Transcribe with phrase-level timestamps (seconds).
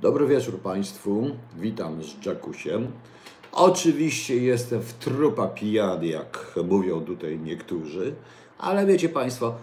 [0.00, 2.92] Dobry wieczór Państwu, witam z Jackusiem.
[3.52, 8.14] Oczywiście jestem w trupa pijany, jak mówią tutaj niektórzy,
[8.58, 9.54] ale wiecie Państwo,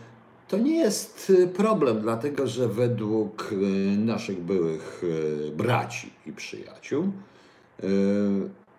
[0.48, 3.56] to nie jest y, problem, dlatego że według y,
[3.98, 7.12] naszych byłych y, braci i przyjaciół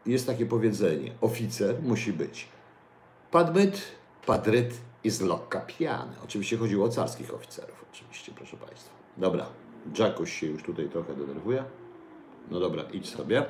[0.07, 2.49] jest takie powiedzenie: oficer musi być
[3.31, 3.83] padbyt,
[4.27, 6.13] padryt i zlokka pijany.
[6.25, 8.91] Oczywiście chodziło o carskich oficerów, oczywiście, proszę Państwa.
[9.17, 9.47] Dobra,
[9.99, 11.65] Jackuś się już tutaj trochę denerwuje.
[12.51, 13.45] No dobra, idź sobie.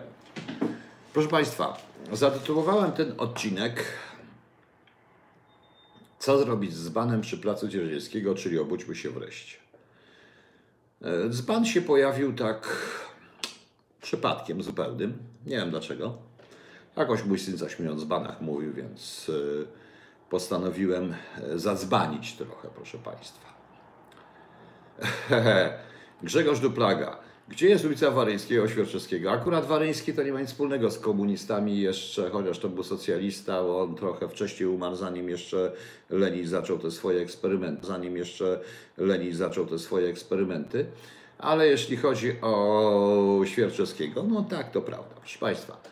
[1.12, 1.76] Proszę Państwa,
[2.12, 3.84] zatytułowałem ten odcinek
[6.18, 9.56] Co zrobić z banem przy placu Dzierżyńskiego, czyli obudźmy się wreszcie.
[11.02, 12.76] E, Dzban się pojawił tak
[14.02, 15.18] przypadkiem zupełnym.
[15.46, 16.18] Nie wiem dlaczego.
[16.96, 19.66] Jakoś mój syn zaśmiejąc dzbanach mówił, więc e,
[20.30, 23.48] postanowiłem e, zadzbanić trochę, proszę Państwa.
[26.22, 27.16] Grzegorz Duplaga.
[27.48, 29.30] Gdzie jest ulica Waryńskiego, Świerczewskiego?
[29.30, 33.82] Akurat Waryński to nie ma nic wspólnego z komunistami jeszcze, chociaż to był socjalista, bo
[33.82, 35.72] on trochę wcześniej umarł, zanim jeszcze
[36.10, 38.60] Lenin zaczął te swoje eksperymenty, zanim jeszcze
[38.96, 40.86] Lenin zaczął te swoje eksperymenty.
[41.38, 45.14] Ale jeśli chodzi o Świerczewskiego, no tak, to prawda.
[45.20, 45.82] Proszę Państwa,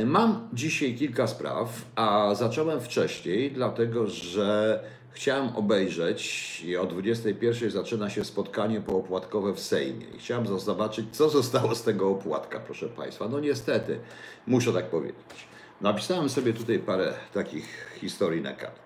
[0.00, 4.80] y, mam dzisiaj kilka spraw, a zacząłem wcześniej, dlatego że
[5.12, 10.06] Chciałem obejrzeć i o 21 zaczyna się spotkanie poopłatkowe w Sejmie.
[10.06, 13.28] I chciałem zobaczyć, co zostało z tego opłatka, proszę Państwa.
[13.28, 14.00] No niestety,
[14.46, 15.48] muszę tak powiedzieć.
[15.80, 18.82] Napisałem sobie tutaj parę takich historii na kartce.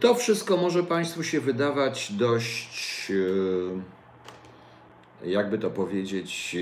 [0.00, 3.12] To wszystko może Państwu się wydawać dość,
[5.24, 6.58] e, jakby to powiedzieć, e,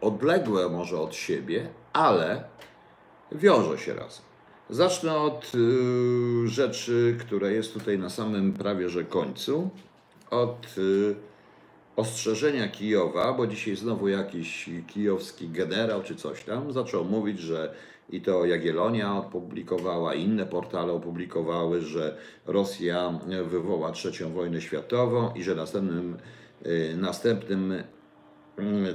[0.00, 2.44] odległe może od siebie, ale
[3.32, 4.25] wiąże się razem.
[4.70, 9.70] Zacznę od y, rzeczy, która jest tutaj na samym prawie że końcu.
[10.30, 11.14] Od y,
[11.96, 17.74] ostrzeżenia Kijowa, bo dzisiaj znowu jakiś kijowski generał czy coś tam zaczął mówić, że
[18.10, 22.16] i to Jagielonia opublikowała, inne portale opublikowały, że
[22.46, 26.16] Rosja wywoła trzecią wojnę światową i że następnym,
[26.66, 27.82] y, następnym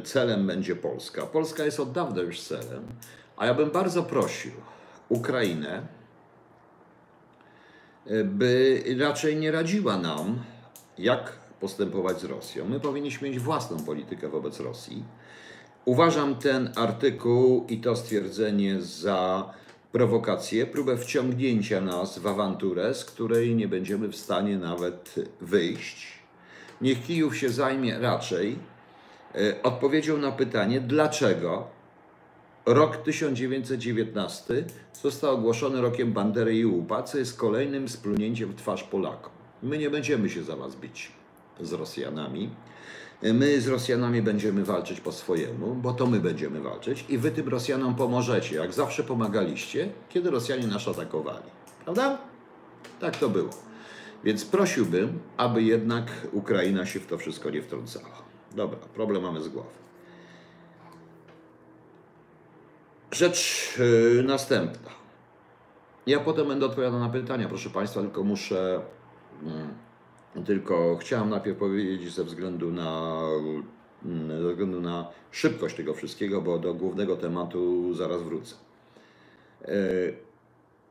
[0.03, 1.25] celem będzie Polska.
[1.25, 2.83] Polska jest od dawna już celem,
[3.37, 4.51] a ja bym bardzo prosił,
[5.11, 5.81] Ukrainę,
[8.25, 10.39] by raczej nie radziła nam,
[10.97, 12.65] jak postępować z Rosją.
[12.65, 15.03] My powinniśmy mieć własną politykę wobec Rosji.
[15.85, 19.53] Uważam ten artykuł i to stwierdzenie za
[19.91, 26.07] prowokację, próbę wciągnięcia nas w awanturę, z której nie będziemy w stanie nawet wyjść.
[26.81, 28.55] Niech Kijów się zajmie raczej
[29.35, 31.67] e, odpowiedzią na pytanie, dlaczego
[32.65, 34.63] Rok 1919
[35.01, 39.31] został ogłoszony rokiem Bandery i UPA, co jest kolejnym splunięciem w twarz Polakom.
[39.63, 41.11] My nie będziemy się za was bić
[41.59, 42.49] z Rosjanami.
[43.21, 47.47] My z Rosjanami będziemy walczyć po swojemu, bo to my będziemy walczyć i wy tym
[47.47, 51.45] Rosjanom pomożecie, jak zawsze pomagaliście, kiedy Rosjanie nas atakowali.
[51.83, 52.17] Prawda?
[52.99, 53.49] Tak to było.
[54.23, 58.21] Więc prosiłbym, aby jednak Ukraina się w to wszystko nie wtrącała.
[58.55, 59.81] Dobra, problem mamy z głowy.
[63.11, 64.89] Rzecz yy, następna.
[66.07, 68.81] Ja potem będę odpowiadał na pytania, proszę Państwa, tylko muszę.
[70.35, 73.21] Yy, tylko chciałem najpierw powiedzieć ze względu na,
[74.05, 78.55] yy, ze względu na szybkość tego wszystkiego, bo do głównego tematu zaraz wrócę.
[79.67, 80.13] Y,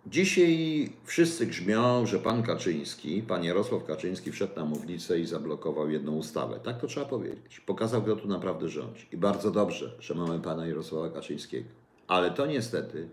[0.07, 6.17] dzisiaj wszyscy grzmią, że pan Kaczyński, pan Jarosław Kaczyński wszedł na mównicę i zablokował jedną
[6.17, 6.61] ustawę.
[6.65, 7.61] Tak to trzeba powiedzieć.
[7.61, 9.07] Pokazał, kto tu naprawdę rządzi.
[9.13, 11.80] I bardzo dobrze, że mamy pana Jarosława Kaczyńskiego.
[12.11, 13.09] Ale to niestety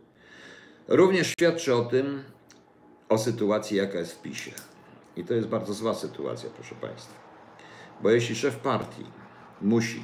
[0.88, 2.24] również świadczy o tym,
[3.10, 4.52] o sytuacji, jaka jest w PiSie.
[5.16, 7.14] I to jest bardzo zła sytuacja, proszę Państwa.
[8.02, 9.06] Bo jeśli szef partii
[9.62, 10.02] musi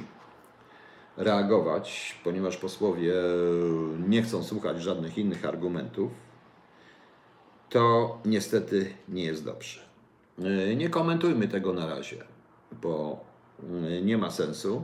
[1.16, 3.12] reagować, ponieważ posłowie
[4.08, 6.12] nie chcą słuchać żadnych innych argumentów,
[7.70, 9.80] to niestety nie jest dobrze.
[10.76, 12.24] Nie komentujmy tego na razie,
[12.72, 13.24] bo
[14.02, 14.82] nie ma sensu,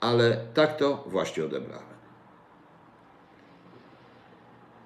[0.00, 1.93] ale tak to właśnie odebrałem.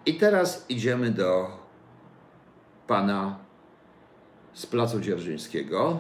[0.07, 1.51] I teraz idziemy do
[2.87, 3.39] pana
[4.53, 5.99] z Placu Dzierżyńskiego,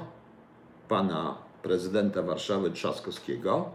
[0.89, 3.71] pana prezydenta Warszawy Trzaskowskiego.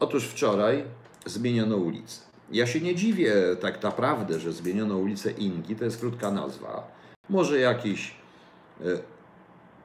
[0.00, 0.84] Otóż wczoraj
[1.26, 2.20] zmieniono ulicę.
[2.52, 6.88] Ja się nie dziwię tak naprawdę, że zmieniono ulicę Inki, to jest krótka nazwa.
[7.28, 8.14] Może jakiś
[8.80, 8.84] e,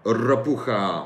[0.06, 1.06] ropucha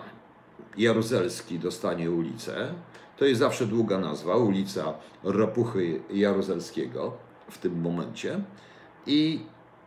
[0.78, 2.74] Jaruzelski dostanie ulicę.
[3.18, 4.94] To jest zawsze długa nazwa, ulica
[5.24, 7.18] Ropuchy Jaruzelskiego
[7.54, 8.40] w tym momencie
[9.08, 9.40] i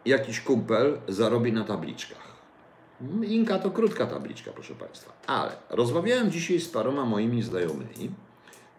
[0.05, 2.37] jakiś kumpel zarobi na tabliczkach.
[3.23, 5.13] Inka to krótka tabliczka, proszę Państwa.
[5.27, 8.11] Ale rozmawiałem dzisiaj z paroma moimi znajomymi,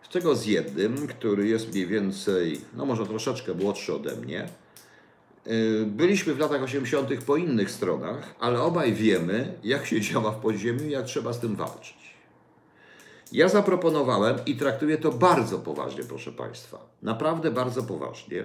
[0.04, 4.50] z czego z jednym, który jest mniej więcej, no może troszeczkę młodszy ode mnie.
[5.46, 7.24] Yy, Byliśmy w latach 80.
[7.26, 11.40] po innych stronach, ale obaj wiemy, jak się działa w podziemiu i jak trzeba z
[11.40, 12.07] tym walczyć.
[13.32, 16.90] Ja zaproponowałem i traktuję to bardzo poważnie, proszę Państwa.
[17.02, 18.44] Naprawdę bardzo poważnie.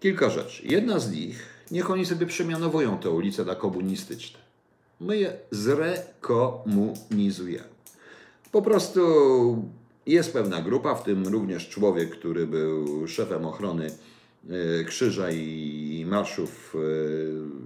[0.00, 0.66] Kilka rzeczy.
[0.66, 4.38] Jedna z nich, niech oni sobie przemianowują te ulice na komunistyczne.
[5.00, 7.68] My je zrekomunizujemy.
[8.52, 9.00] Po prostu
[10.06, 13.90] jest pewna grupa, w tym również człowiek, który był szefem ochrony
[14.50, 16.76] e, Krzyża i marszów,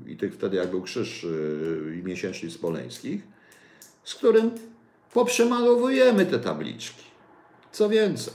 [0.06, 1.28] e, i tych wtedy jak był Krzyż e,
[1.98, 3.22] i miesięcznic spoleńskich,
[4.04, 4.50] z którym
[5.14, 7.04] poprzemalowujemy te tabliczki.
[7.72, 8.34] Co więcej,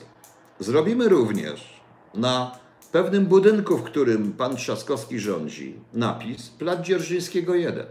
[0.60, 1.81] zrobimy również
[2.14, 2.60] na
[2.92, 7.86] pewnym budynku, w którym pan Trzaskowski rządzi, napis Plac Dzierżyńskiego 1.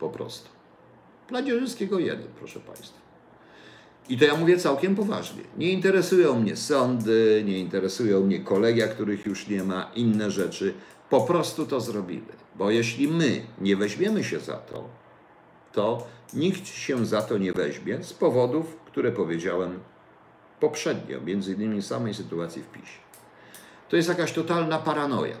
[0.00, 0.48] Po prostu.
[1.28, 2.98] Plac Dzierżyńskiego 1, proszę Państwa.
[4.08, 5.42] I to ja mówię całkiem poważnie.
[5.58, 10.74] Nie interesują mnie sądy, nie interesują mnie kolegia, których już nie ma, inne rzeczy.
[11.10, 12.32] Po prostu to zrobimy.
[12.54, 14.88] Bo jeśli my nie weźmiemy się za to,
[15.76, 19.80] to nikt się za to nie weźmie z powodów, które powiedziałem
[20.60, 22.98] poprzednio, między innymi samej sytuacji w PiSie.
[23.88, 25.36] To jest jakaś totalna paranoja,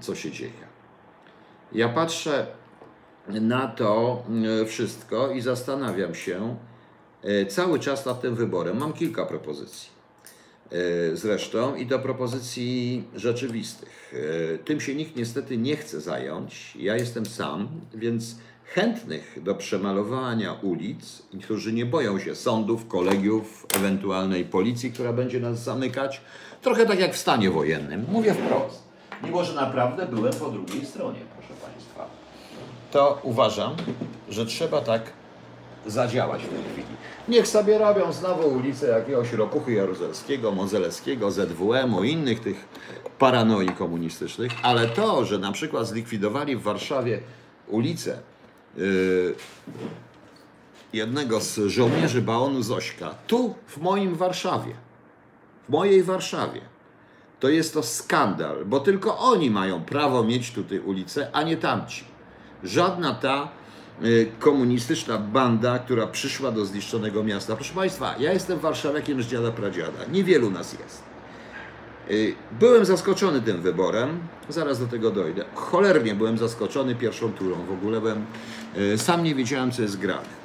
[0.00, 0.68] co się dzieje.
[1.72, 2.46] Ja patrzę
[3.28, 4.22] na to
[4.62, 6.56] e, wszystko i zastanawiam się
[7.22, 8.78] e, cały czas nad tym wyborem.
[8.78, 9.90] Mam kilka propozycji.
[10.70, 14.14] E, Zresztą i do propozycji rzeczywistych.
[14.64, 16.76] Tym się nikt niestety nie chce zająć.
[16.76, 18.36] Ja jestem sam, więc
[18.74, 25.62] chętnych do przemalowania ulic, którzy nie boją się sądów, kolegiów, ewentualnej policji, która będzie nas
[25.62, 26.20] zamykać,
[26.62, 28.06] trochę tak jak w stanie wojennym.
[28.08, 28.82] Mówię wprost.
[29.24, 32.06] Mimo, że naprawdę byłem po drugiej stronie, proszę Państwa.
[32.90, 33.76] To uważam,
[34.28, 35.02] że trzeba tak
[35.86, 36.96] zadziałać w tej chwili.
[37.28, 42.68] Niech sobie robią znowu ulicę jakiegoś Ropuchy Jaruzelskiego, Modzelewskiego, ZWM-u, innych tych
[43.18, 47.20] paranoi komunistycznych, ale to, że na przykład zlikwidowali w Warszawie
[47.68, 48.18] ulicę
[50.92, 54.74] jednego z żołnierzy Baonu Zośka, tu w moim Warszawie,
[55.68, 56.60] w mojej Warszawie,
[57.40, 62.04] to jest to skandal, bo tylko oni mają prawo mieć tutaj ulicę, a nie tamci.
[62.64, 63.48] Żadna ta
[64.04, 67.56] y, komunistyczna banda, która przyszła do zniszczonego miasta.
[67.56, 70.04] Proszę Państwa, ja jestem warszawiakiem z dziada pradziada.
[70.12, 71.07] Niewielu nas jest.
[72.10, 74.18] Y, Byłem zaskoczony tym wyborem,
[74.48, 75.44] zaraz do tego dojdę.
[75.54, 77.56] Cholernie byłem zaskoczony pierwszą turą.
[77.66, 78.26] W ogóle byłem,
[78.76, 80.38] y, sam nie wiedziałem, co jest grane.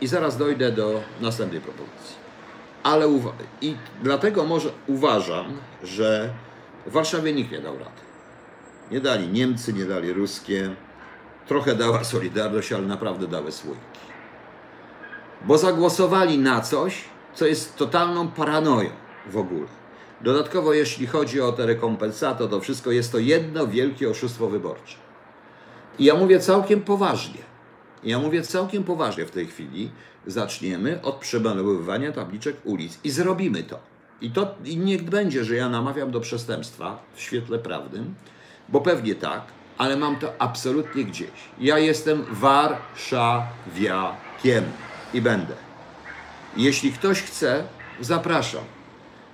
[0.00, 2.16] I zaraz dojdę do następnej propozycji.
[2.82, 3.06] Ale
[3.60, 5.46] i dlatego może uważam,
[5.84, 6.30] że
[6.86, 8.00] w Warszawie nikt nie dał rady.
[8.90, 10.70] Nie dali Niemcy, nie dali ruskie.
[11.46, 13.80] Trochę dała Solidarność, ale naprawdę dały słoiki.
[15.44, 17.04] Bo zagłosowali na coś,
[17.34, 18.90] co jest totalną paranoją
[19.26, 19.66] w ogóle.
[20.20, 24.96] Dodatkowo, jeśli chodzi o te rekompensaty, to wszystko jest to jedno wielkie oszustwo wyborcze.
[25.98, 27.40] I ja mówię całkiem poważnie.
[28.04, 29.90] Ja mówię całkiem poważnie w tej chwili.
[30.26, 33.78] Zaczniemy od przemalowywania tabliczek ulic i zrobimy to.
[34.20, 38.14] I to i niech będzie, że ja namawiam do przestępstwa w świetle prawnym,
[38.68, 39.42] bo pewnie tak,
[39.78, 41.30] ale mam to absolutnie gdzieś.
[41.58, 44.64] Ja jestem warszawiakiem
[45.14, 45.54] i będę.
[46.56, 47.64] Jeśli ktoś chce,
[48.00, 48.64] zapraszam.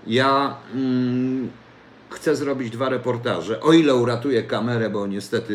[0.06, 1.50] Ja mm,
[2.10, 3.60] chcę zrobić dwa reportaże.
[3.60, 5.54] O ile uratuję kamerę, bo niestety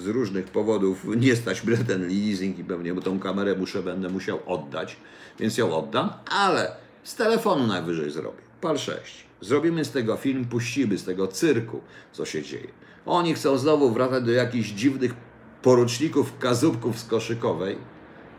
[0.00, 4.38] z różnych powodów nie stać mnie ten leasing i pewnie tą kamerę muszę, będę musiał
[4.46, 4.96] oddać,
[5.38, 8.42] więc ją oddam, ale z telefonu najwyżej zrobię.
[8.60, 9.26] Pal 6.
[9.40, 11.80] Zrobimy z tego film, puścimy z tego cyrku,
[12.12, 12.68] co się dzieje.
[13.06, 15.14] Oni chcą znowu wracać do jakichś dziwnych
[15.62, 17.78] poruczników, kazubków z koszykowej,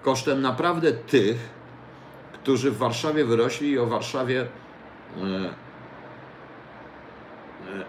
[0.02, 1.38] kosztem naprawdę tych,
[2.34, 4.48] którzy w Warszawie wyrośli i o Warszawie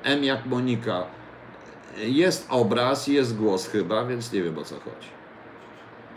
[0.04, 1.04] M jak Monika.
[1.97, 5.09] Jest obraz, jest głos chyba, więc nie wiem o co chodzi.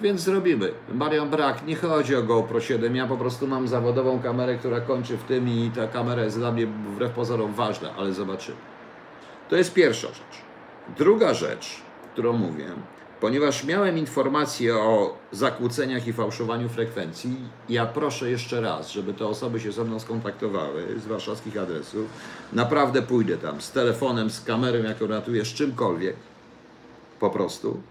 [0.01, 0.71] Więc zrobimy.
[0.93, 5.17] Marian Brak, nie chodzi o GoPro 7, ja po prostu mam zawodową kamerę, która kończy
[5.17, 8.57] w tym i ta kamera jest dla mnie wbrew pozorom ważna, ale zobaczymy.
[9.49, 10.41] To jest pierwsza rzecz.
[10.97, 11.81] Druga rzecz,
[12.13, 12.65] którą mówię,
[13.21, 17.35] ponieważ miałem informacje o zakłóceniach i fałszowaniu frekwencji,
[17.69, 22.07] ja proszę jeszcze raz, żeby te osoby się ze mną skontaktowały z warszawskich adresów.
[22.53, 26.15] Naprawdę pójdę tam z telefonem, z kamerą, jaką ratuję, z czymkolwiek,
[27.19, 27.81] po prostu,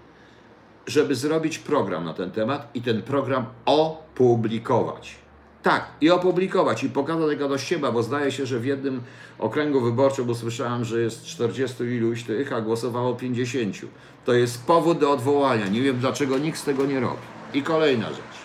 [0.87, 5.25] żeby zrobić program na ten temat i ten program opublikować.
[5.66, 9.02] Tak, i opublikować, i pokazać tego do siebie, bo zdaje się, że w jednym
[9.38, 13.76] okręgu wyborczym, bo słyszałem, że jest 40 iluś tych, a głosowało 50.
[14.25, 15.68] To jest powód do odwołania.
[15.68, 17.23] Nie wiem, dlaczego nikt z tego nie robi.
[17.54, 18.37] I kolejna rzecz.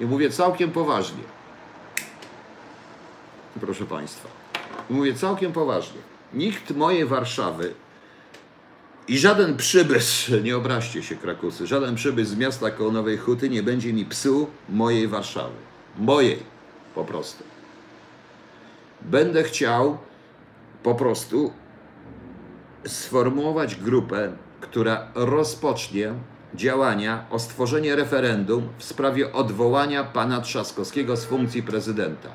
[0.00, 1.22] I mówię całkiem poważnie.
[3.60, 4.28] Proszę Państwa.
[4.90, 6.00] Mówię całkiem poważnie.
[6.34, 7.74] Nikt mojej Warszawy
[9.08, 13.62] i żaden przybysz, nie obraźcie się Krakusy, żaden przybysz z miasta koło Nowej Huty nie
[13.62, 15.68] będzie mi psuł mojej Warszawy.
[15.98, 16.42] Mojej
[16.94, 17.44] po prostu.
[19.02, 19.98] Będę chciał
[20.82, 21.52] po prostu
[22.86, 26.14] sformułować grupę, która rozpocznie
[26.54, 32.28] działania o stworzenie referendum w sprawie odwołania pana Trzaskowskiego z funkcji prezydenta.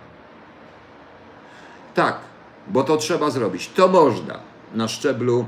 [1.93, 2.17] Tak,
[2.67, 3.69] bo to trzeba zrobić.
[3.69, 4.39] To można
[4.73, 5.45] na szczeblu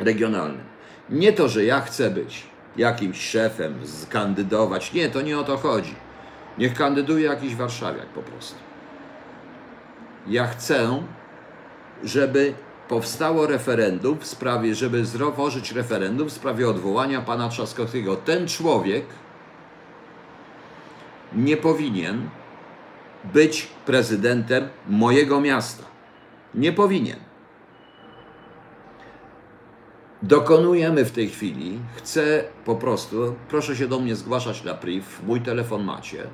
[0.00, 0.64] regionalnym.
[1.10, 4.92] Nie to, że ja chcę być jakimś szefem, skandydować.
[4.92, 5.94] Nie, to nie o to chodzi.
[6.58, 8.58] Niech kandyduje jakiś warszawiak po prostu.
[10.26, 11.02] Ja chcę,
[12.04, 12.54] żeby
[12.88, 18.16] powstało referendum w sprawie, żeby złożyć referendum w sprawie odwołania pana Trzaskowskiego.
[18.16, 19.04] Ten człowiek
[21.32, 22.28] nie powinien
[23.24, 25.84] być prezydentem mojego miasta.
[26.54, 27.16] Nie powinien.
[30.22, 35.40] Dokonujemy w tej chwili, chcę po prostu, proszę się do mnie zgłaszać na priv, mój
[35.40, 36.26] telefon macie.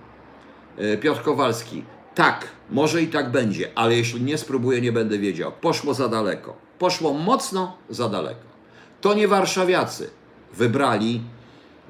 [0.81, 1.85] E, Piotr Kowalski,
[2.15, 5.53] tak, może i tak będzie, ale jeśli nie spróbuję, nie będę wiedział.
[5.61, 6.57] Poszło za daleko.
[6.79, 8.51] Poszło mocno za daleko.
[9.01, 10.11] To nie warszawiacy
[10.55, 11.23] wybrali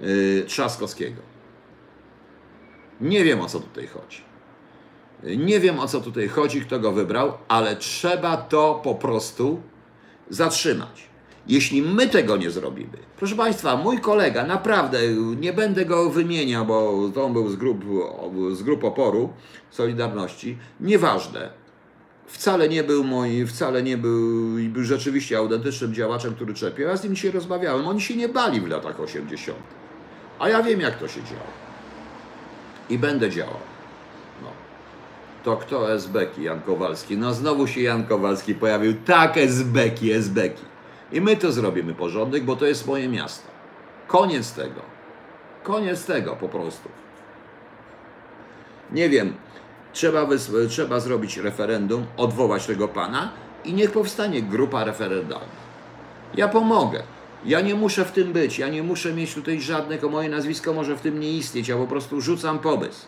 [0.00, 1.22] yy, Trzaskowskiego.
[3.00, 4.22] Nie wiem o co tutaj chodzi.
[5.22, 9.60] Nie wiem o co tutaj chodzi, kto go wybrał, ale trzeba to po prostu
[10.30, 11.09] zatrzymać.
[11.50, 14.98] Jeśli my tego nie zrobimy, proszę Państwa, mój kolega, naprawdę
[15.40, 17.84] nie będę go wymieniał, bo to on był z grup,
[18.52, 19.32] z grup oporu
[19.70, 21.50] Solidarności, nieważne.
[22.26, 26.88] Wcale nie był mój, wcale nie był, był rzeczywiście autentycznym działaczem, który czepiał.
[26.88, 27.88] Ja z nim dzisiaj rozmawiałem.
[27.88, 29.58] Oni się nie bali w latach 80.
[30.38, 31.50] A ja wiem, jak to się działo.
[32.90, 33.60] I będę działał.
[34.42, 34.48] No.
[35.44, 36.42] To kto SBeki?
[36.42, 37.16] Jan Kowalski.
[37.16, 38.94] No znowu się Jan Kowalski pojawił.
[39.04, 40.69] Tak, SBeki, SBeki.
[41.12, 43.48] I my to zrobimy porządek, bo to jest moje miasto.
[44.06, 44.80] Koniec tego.
[45.62, 46.88] Koniec tego po prostu.
[48.92, 49.34] Nie wiem,
[49.92, 50.28] trzeba,
[50.68, 53.32] trzeba zrobić referendum, odwołać tego pana
[53.64, 55.60] i niech powstanie grupa referendalna.
[56.34, 57.02] Ja pomogę.
[57.44, 60.96] Ja nie muszę w tym być, ja nie muszę mieć tutaj żadnego, moje nazwisko może
[60.96, 63.06] w tym nie istnieć, ja po prostu rzucam pomysł.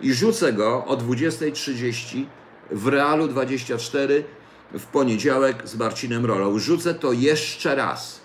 [0.00, 2.24] I rzucę go o 20.30
[2.70, 4.24] w Realu 24
[4.72, 6.58] w poniedziałek z Marcinem Rolą.
[6.58, 8.20] Rzucę to jeszcze raz.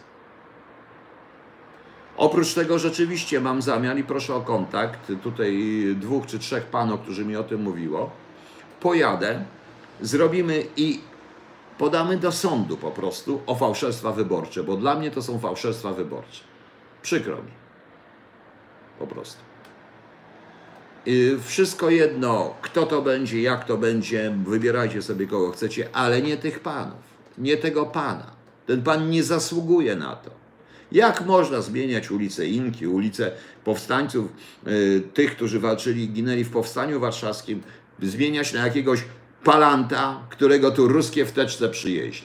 [2.18, 5.64] Oprócz tego rzeczywiście mam zamiar i proszę o kontakt, tutaj
[5.96, 8.10] dwóch czy trzech panów, którzy mi o tym mówiło.
[8.80, 9.46] Pojadę,
[10.02, 11.02] zrobimy i
[11.78, 16.44] podamy do sądu po prostu o fałszerstwa wyborcze, bo dla mnie to są fałszerstwa wyborcze.
[17.02, 17.52] Przykro mi.
[19.00, 19.51] Po prostu.
[21.08, 26.38] Y, Wszystko jedno, kto to będzie, jak to będzie, wybierajcie sobie kogo chcecie, ale nie
[26.38, 27.00] tych panów,
[27.38, 28.32] nie tego pana.
[28.66, 30.32] Ten pan nie zasługuje na to.
[30.92, 33.32] Jak można zmieniać ulicę Inki, ulicę
[33.64, 34.32] powstańców,
[34.68, 37.64] y, tych, którzy walczyli i ginęli w powstaniu warszawskim,
[38.02, 39.04] zmieniać na jakiegoś
[39.44, 42.24] palanta, którego tu ruskie w teczce przyjeździ,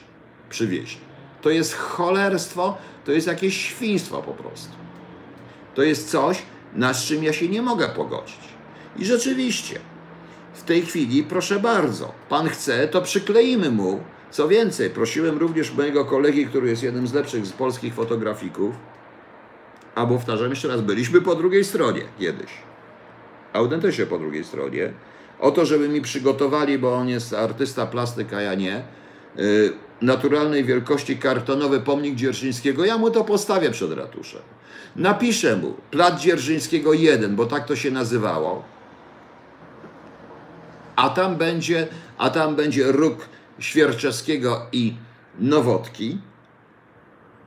[0.49, 1.01] przywieźli.
[1.41, 4.73] To jest cholerstwo, to jest jakieś świństwo po prostu.
[5.75, 6.41] To jest coś,
[6.73, 8.56] na czym ja się nie mogę pogodzić.
[8.97, 9.79] I rzeczywiście,
[10.53, 13.99] w tej chwili, proszę bardzo, pan chce, to przykleimy mu.
[14.31, 18.75] Co więcej, prosiłem również mojego kolegi, który jest jednym z lepszych z polskich fotografików,
[19.95, 22.49] a powtarzam jeszcze raz, byliśmy po drugiej stronie kiedyś.
[23.53, 24.93] Autentycznie po drugiej stronie.
[25.39, 28.83] O to, żeby mi przygotowali, bo on jest artysta, plastyk, a ja nie,
[29.39, 34.41] y, naturalnej wielkości kartonowy pomnik Dzierżyńskiego, ja mu to postawię przed ratuszem.
[34.95, 38.76] Napiszę mu Plac Dzierżyńskiego 1, bo tak to się nazywało.
[40.97, 41.87] A tam będzie,
[42.17, 44.93] a tam będzie róg Świerczewskiego i
[45.39, 46.17] Nowotki,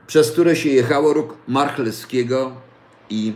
[0.07, 2.51] przez które się jechało róg Marchlewskiego
[3.09, 3.33] i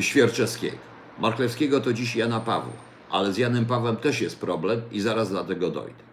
[0.00, 0.76] Świerczewskiego.
[1.18, 2.72] Marchlewskiego to dziś Jana Pawła,
[3.10, 6.04] ale z Janem Pawłem też jest problem i zaraz do tego dojdę.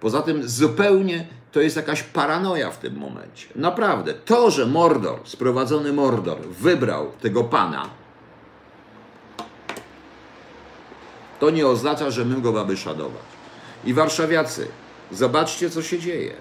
[0.00, 3.46] Poza tym zupełnie to jest jakaś paranoja w tym momencie.
[3.56, 4.14] Naprawdę.
[4.14, 7.88] To, że Mordor, sprowadzony Mordor, wybrał tego pana,
[11.40, 13.22] to nie oznacza, że my go mamy szanować.
[13.84, 14.68] I warszawiacy,
[15.12, 16.34] zobaczcie, co się dzieje.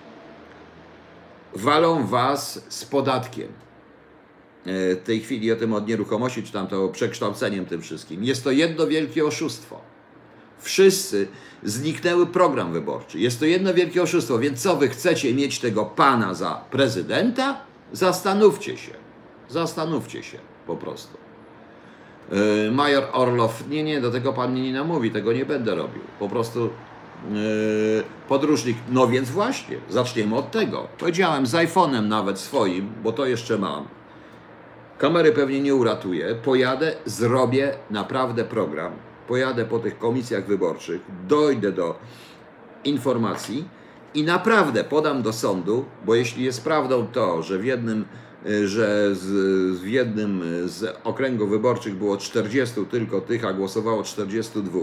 [1.55, 3.47] Walą was z podatkiem.
[4.65, 8.23] E, W tej chwili o tym od nieruchomości, czy tam to przekształceniem tym wszystkim.
[8.23, 9.81] Jest to jedno wielkie oszustwo.
[10.59, 11.27] Wszyscy
[11.63, 13.19] zniknęły program wyborczy.
[13.19, 14.39] Jest to jedno wielkie oszustwo.
[14.39, 17.61] Więc co wy chcecie mieć tego pana za prezydenta?
[17.91, 18.91] Zastanówcie się.
[19.49, 21.17] Zastanówcie się po prostu.
[22.31, 26.01] Yy, Major Orlow, nie, nie, do tego pan mnie nie namówi, tego nie będę robił.
[26.19, 26.69] Po prostu
[27.31, 30.87] yy, podróżnik, no więc właśnie, zaczniemy od tego.
[30.99, 33.87] Powiedziałem z iPhone'em nawet swoim, bo to jeszcze mam.
[34.97, 36.35] Kamery pewnie nie uratuję.
[36.35, 38.91] Pojadę, zrobię naprawdę program.
[39.27, 41.99] Pojadę po tych komisjach wyborczych, dojdę do
[42.83, 43.65] informacji
[44.13, 48.05] i naprawdę podam do sądu, bo jeśli jest prawdą to, że w jednym, y,
[48.65, 49.25] że z,
[49.79, 54.79] w jednym z okręgów wyborczych było 40 tylko tych, a głosowało 42,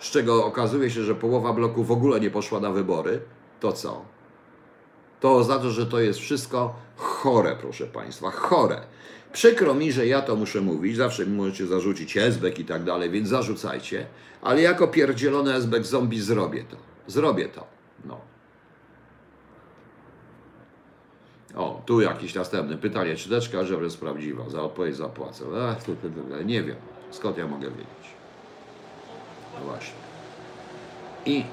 [0.00, 3.20] z czego okazuje się, że połowa bloku w ogóle nie poszła na wybory,
[3.60, 4.04] to co?
[5.20, 8.80] To oznacza, że to jest wszystko chore, proszę Państwa, chore.
[9.32, 13.10] Przykro mi, że ja to muszę mówić, zawsze mi możecie zarzucić esbek i tak dalej,
[13.10, 14.06] więc zarzucajcie,
[14.42, 16.76] ale jako pierdzielony esbek zombie zrobię to.
[17.06, 17.66] Zrobię to.
[18.04, 18.20] No.
[21.56, 23.16] O, tu jakiś następny pytanie.
[23.16, 24.50] Czy teczka żebra jest prawdziwa?
[24.50, 25.44] Za odpowiedź zapłacę.
[25.86, 25.96] Tu,
[26.44, 26.76] nie wiem.
[27.10, 28.14] Skąd ja mogę wiedzieć?
[29.54, 29.94] No właśnie.
[31.26, 31.44] I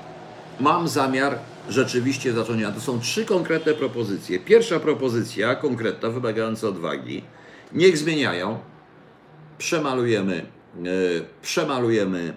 [0.59, 1.39] mam zamiar
[1.69, 2.63] rzeczywiście zacząć.
[2.75, 4.39] To są trzy konkretne propozycje.
[4.39, 7.23] Pierwsza propozycja, konkretna, wymagająca odwagi.
[7.73, 8.59] Niech zmieniają.
[9.57, 10.45] Przemalujemy,
[10.77, 10.85] e,
[11.41, 12.33] przemalujemy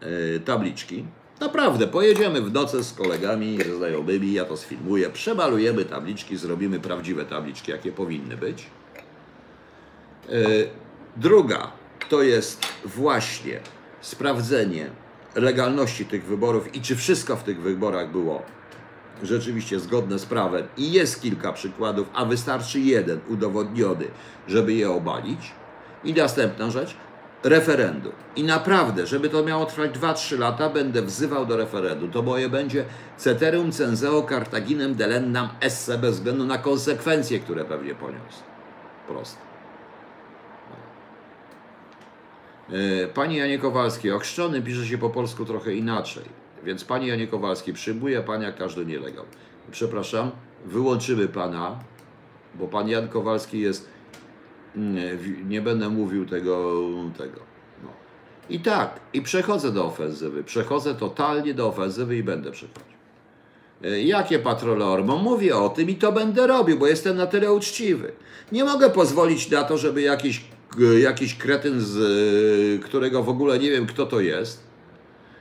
[0.00, 1.04] e, tabliczki.
[1.40, 7.24] Naprawdę, pojedziemy w nocy z kolegami, ze znajomymi, ja to sfilmuję, przemalujemy tabliczki, zrobimy prawdziwe
[7.24, 8.66] tabliczki, jakie powinny być.
[10.28, 10.32] E,
[11.16, 11.72] Druga
[12.08, 13.60] to jest właśnie
[14.00, 14.90] sprawdzenie
[15.34, 18.42] legalności tych wyborów i czy wszystko w tych wyborach było
[19.22, 24.04] rzeczywiście zgodne z prawem i jest kilka przykładów, a wystarczy jeden udowodniony,
[24.48, 25.52] żeby je obalić.
[26.04, 26.96] I następna rzecz,
[27.44, 28.12] referendum.
[28.36, 32.10] I naprawdę, żeby to miało trwać 2-3 lata, będę wzywał do referendum.
[32.10, 32.84] To moje będzie
[33.16, 38.42] ceterum censeo Cartaginem delendam esse bez względu na konsekwencje, które pewnie poniósł.
[39.08, 39.40] Proste.
[42.70, 46.24] E, Panie Janie Kowalski, ochrzczony pisze się po polsku trochę inaczej.
[46.64, 49.24] Więc Panie Janie Kowalski, przyjmuje Pan jak każdy nielegał.
[49.70, 50.30] Przepraszam,
[50.64, 51.78] wyłączymy Pana,
[52.54, 53.88] bo Pan Jan Kowalski jest,
[55.48, 56.82] nie, będę mówił tego,
[57.18, 57.40] tego.
[57.82, 57.88] No.
[58.50, 60.44] I tak, i przechodzę do ofensywy.
[60.44, 62.96] Przechodzę totalnie do ofensywy i będę przechodził.
[63.84, 65.16] E, Jakie patrole Ormo?
[65.16, 68.12] Mówię o tym i to będę robił, bo jestem na tyle uczciwy.
[68.52, 70.44] Nie mogę pozwolić na to, żeby jakiś,
[70.98, 74.66] jakiś kretyn, z e, którego w ogóle nie wiem kto to jest,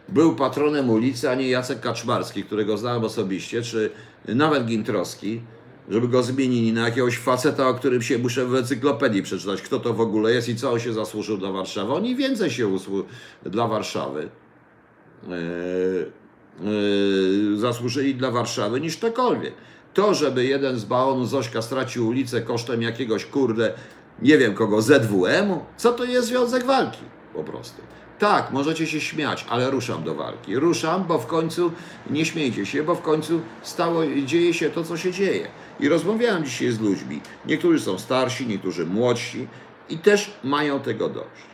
[0.10, 3.92] był patronem ulicy, a nie Jacek Kaczmarski, którego znałem osobiście, czy
[4.28, 5.42] nawet Gintrowski,
[5.90, 9.94] żeby go zmienili na jakiegoś faceta, o którym się muszę w encyklopedii przeczytać, kto to
[9.94, 11.94] w ogóle jest i co on się zasłużył dla Warszawy.
[11.94, 13.04] Oni więcej się usłu-
[13.46, 14.30] dla Warszawy.
[15.28, 16.12] Yy,
[17.52, 19.54] yy, zasłużyli dla Warszawy niż ktokolwiek.
[19.94, 23.74] To, żeby jeden z baonu Zośka stracił ulicę kosztem jakiegoś kurde,
[24.22, 27.82] nie wiem kogo, ZWM-u, co to jest związek walki po prostu.
[28.20, 30.56] Tak, możecie się śmiać, ale ruszam do walki.
[30.56, 31.72] Ruszam, bo w końcu,
[32.10, 35.48] nie śmiejcie się, bo w końcu stało, dzieje się to, co się dzieje.
[35.80, 37.22] I rozmawiałem dzisiaj z ludźmi.
[37.46, 39.48] Niektórzy są starsi, niektórzy młodsi
[39.90, 41.46] i też mają tego dość.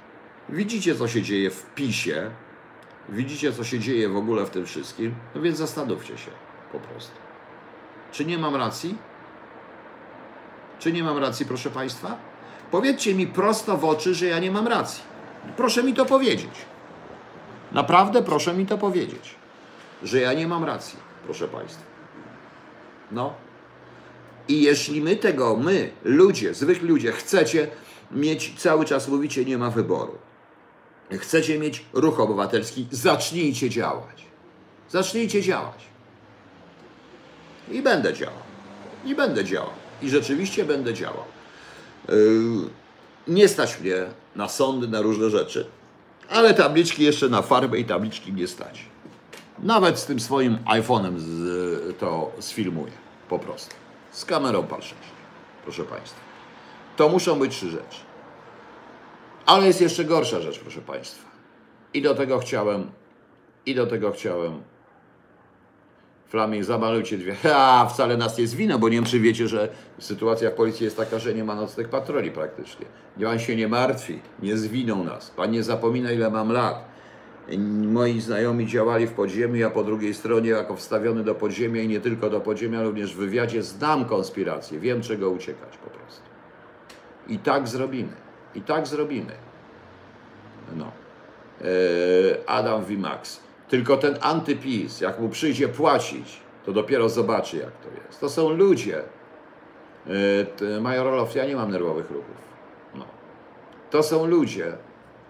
[0.49, 2.31] Widzicie, co się dzieje w PiSie,
[3.09, 6.31] widzicie, co się dzieje w ogóle w tym wszystkim, no więc zastanówcie się
[6.71, 7.15] po prostu.
[8.11, 8.97] Czy nie mam racji?
[10.79, 12.17] Czy nie mam racji, proszę Państwa?
[12.71, 15.03] Powiedzcie mi prosto w oczy, że ja nie mam racji.
[15.57, 16.51] Proszę mi to powiedzieć.
[17.71, 19.35] Naprawdę proszę mi to powiedzieć,
[20.03, 21.83] że ja nie mam racji, proszę Państwa.
[23.11, 23.33] No.
[24.47, 27.67] I jeśli my tego, my, ludzie, zwykli ludzie, chcecie
[28.11, 30.17] mieć, cały czas mówicie, nie ma wyboru.
[31.11, 34.25] Chcecie mieć ruch obywatelski, zacznijcie działać.
[34.89, 35.85] Zacznijcie działać.
[37.71, 38.41] I będę działał.
[39.05, 39.69] I będę działał.
[40.01, 41.23] I rzeczywiście będę działał.
[42.09, 42.15] Yy,
[43.27, 43.95] nie stać mnie
[44.35, 45.65] na sądy, na różne rzeczy,
[46.29, 48.85] ale tabliczki jeszcze na farbę i tabliczki nie stać.
[49.59, 51.19] Nawet z tym swoim iPhone'em
[51.99, 52.91] to sfilmuję.
[53.29, 53.80] Po prostu.
[54.11, 54.95] Z kamerą 6.
[55.63, 56.19] Proszę Państwa.
[56.97, 57.99] To muszą być trzy rzeczy.
[59.45, 61.29] Ale jest jeszcze gorsza rzecz, proszę Państwa.
[61.93, 62.91] I do tego chciałem,
[63.65, 64.61] i do tego chciałem.
[66.27, 67.35] Flaming, zamalujcie dwie.
[67.55, 69.69] A, wcale nas nie zwino, bo nie wiem, czy wiecie, że
[69.99, 72.85] sytuacja w policji jest taka, że nie ma nocnych patroli praktycznie.
[73.17, 75.29] Nie pan się nie martwi, nie zwiną nas.
[75.29, 76.90] Pan nie zapomina, ile mam lat.
[77.57, 82.29] Moi znajomi działali w podziemiu, po drugiej stronie jako wstawiony do podziemia i nie tylko
[82.29, 86.21] do podziemia, również w wywiadzie znam konspirację, wiem czego uciekać po prostu.
[87.27, 88.13] I tak zrobimy.
[88.55, 89.33] I tak zrobimy.
[90.75, 90.91] No.
[91.61, 91.67] Eee,
[92.47, 93.39] Adam Vimax.
[93.69, 98.19] Tylko ten antypis, jak mu przyjdzie płacić, to dopiero zobaczy, jak to jest.
[98.19, 99.01] To są ludzie.
[100.07, 102.35] Yy, Major ja nie mam nerwowych ruchów.
[102.95, 103.05] No.
[103.89, 104.73] To są ludzie,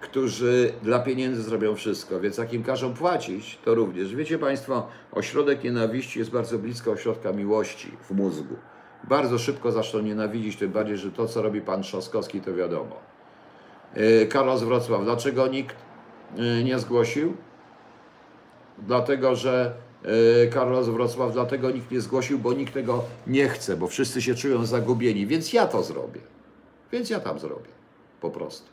[0.02, 4.16] którzy dla pieniędzy zrobią wszystko, więc jak im każą płacić, to również.
[4.16, 8.56] Wiecie Państwo, ośrodek nienawiści jest bardzo blisko ośrodka miłości w mózgu.
[9.04, 12.96] Bardzo szybko zaczną nienawidzić, tym bardziej, że to, co robi pan Trzaskowski, to wiadomo.
[14.30, 15.76] Karol z Wrocław, dlaczego nikt
[16.36, 17.38] yy, nie zgłosił?
[18.78, 19.74] Dlatego, że
[20.52, 24.36] Karol z Wrocław, dlatego nikt nie zgłosił, bo nikt tego nie chce, bo wszyscy się
[24.36, 26.22] czują zagubieni, więc ja to zrobię.
[26.92, 27.70] Więc ja tam zrobię.
[28.22, 28.70] Po prostu.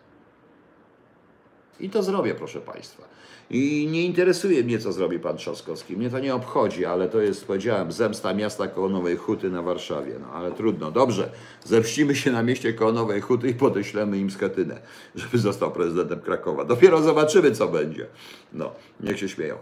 [1.80, 3.04] I to zrobię, proszę Państwa.
[3.50, 5.96] I nie interesuje mnie, co zrobi pan Trzaskowski.
[5.96, 10.12] Mnie to nie obchodzi, ale to jest, powiedziałem, zemsta miasta koło Nowej Huty na Warszawie.
[10.20, 10.90] No ale trudno.
[10.90, 11.30] Dobrze,
[11.64, 14.80] zemścimy się na mieście koło Nowej Huty i podeślemy im skatynę,
[15.14, 16.64] żeby został prezydentem Krakowa.
[16.64, 18.06] Dopiero zobaczymy, co będzie.
[18.52, 19.56] No, niech się śmieją.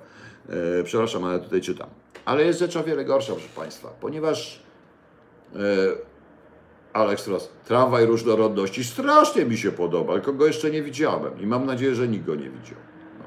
[0.49, 1.89] E, przepraszam, ale tutaj czytam.
[2.25, 4.63] Ale jest rzecz o wiele gorsza, proszę Państwa, ponieważ
[5.55, 5.59] e,
[6.97, 11.67] Alex Ross, tramwaj różnorodności, strasznie mi się podoba, tylko go jeszcze nie widziałem i mam
[11.67, 12.79] nadzieję, że nikt go nie widział.
[13.19, 13.25] No.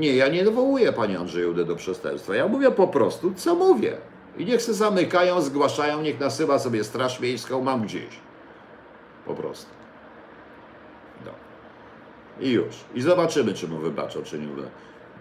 [0.00, 3.96] Nie, ja nie nawołuję Panie Andrzeju do przestępstwa, ja mówię po prostu, co mówię.
[4.38, 8.20] I niech se zamykają, zgłaszają, niech nasyła sobie straż miejską, mam gdzieś.
[9.26, 9.70] Po prostu.
[11.24, 11.30] No.
[12.40, 12.74] I już.
[12.94, 14.70] I zobaczymy, czy mu wybaczą, czy nie wybaczą.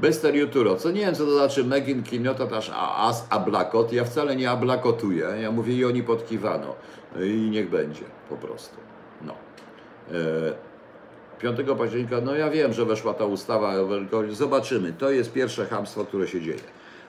[0.02, 3.94] Bester Juturo, co nie wiem, co to znaczy Megin Kiniota, też As Ablakot.
[3.94, 5.26] Ja wcale nie ablakotuję.
[5.42, 6.76] Ja mówię i oni podkiwano.
[7.24, 8.76] I niech będzie po prostu.
[9.22, 9.34] No.
[10.12, 10.54] E,
[11.40, 13.74] 5 października, no ja wiem, że weszła ta ustawa.
[14.30, 14.94] Zobaczymy.
[14.94, 16.60] To jest pierwsze hamstwo, które się dzieje.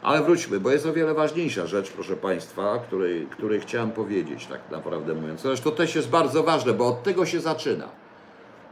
[0.03, 4.61] Ale wróćmy, bo jest o wiele ważniejsza rzecz, proszę Państwa, której, której chciałem powiedzieć, tak
[4.71, 5.41] naprawdę mówiąc.
[5.41, 7.89] Zresztą też jest bardzo ważne, bo od tego się zaczyna.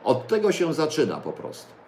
[0.04, 1.79] Od tego się zaczyna po prostu.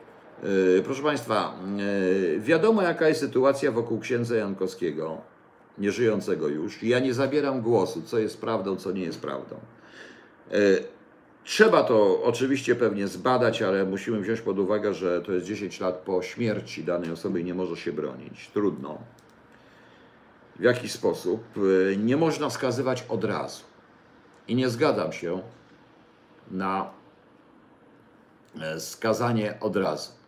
[0.43, 5.21] Yy, proszę Państwa, yy, wiadomo jaka jest sytuacja wokół księdza Jankowskiego,
[5.79, 6.83] nieżyjącego już.
[6.83, 9.57] Ja nie zabieram głosu, co jest prawdą, co nie jest prawdą.
[10.51, 10.85] Yy,
[11.45, 15.95] trzeba to oczywiście pewnie zbadać, ale musimy wziąć pod uwagę, że to jest 10 lat
[15.95, 18.51] po śmierci danej osoby i nie może się bronić.
[18.55, 18.99] Trudno.
[20.59, 21.45] W jaki sposób?
[21.99, 23.65] Nie można wskazywać od razu.
[24.49, 25.43] I nie zgadzam się
[26.51, 26.91] na
[28.79, 30.22] skazanie od razu.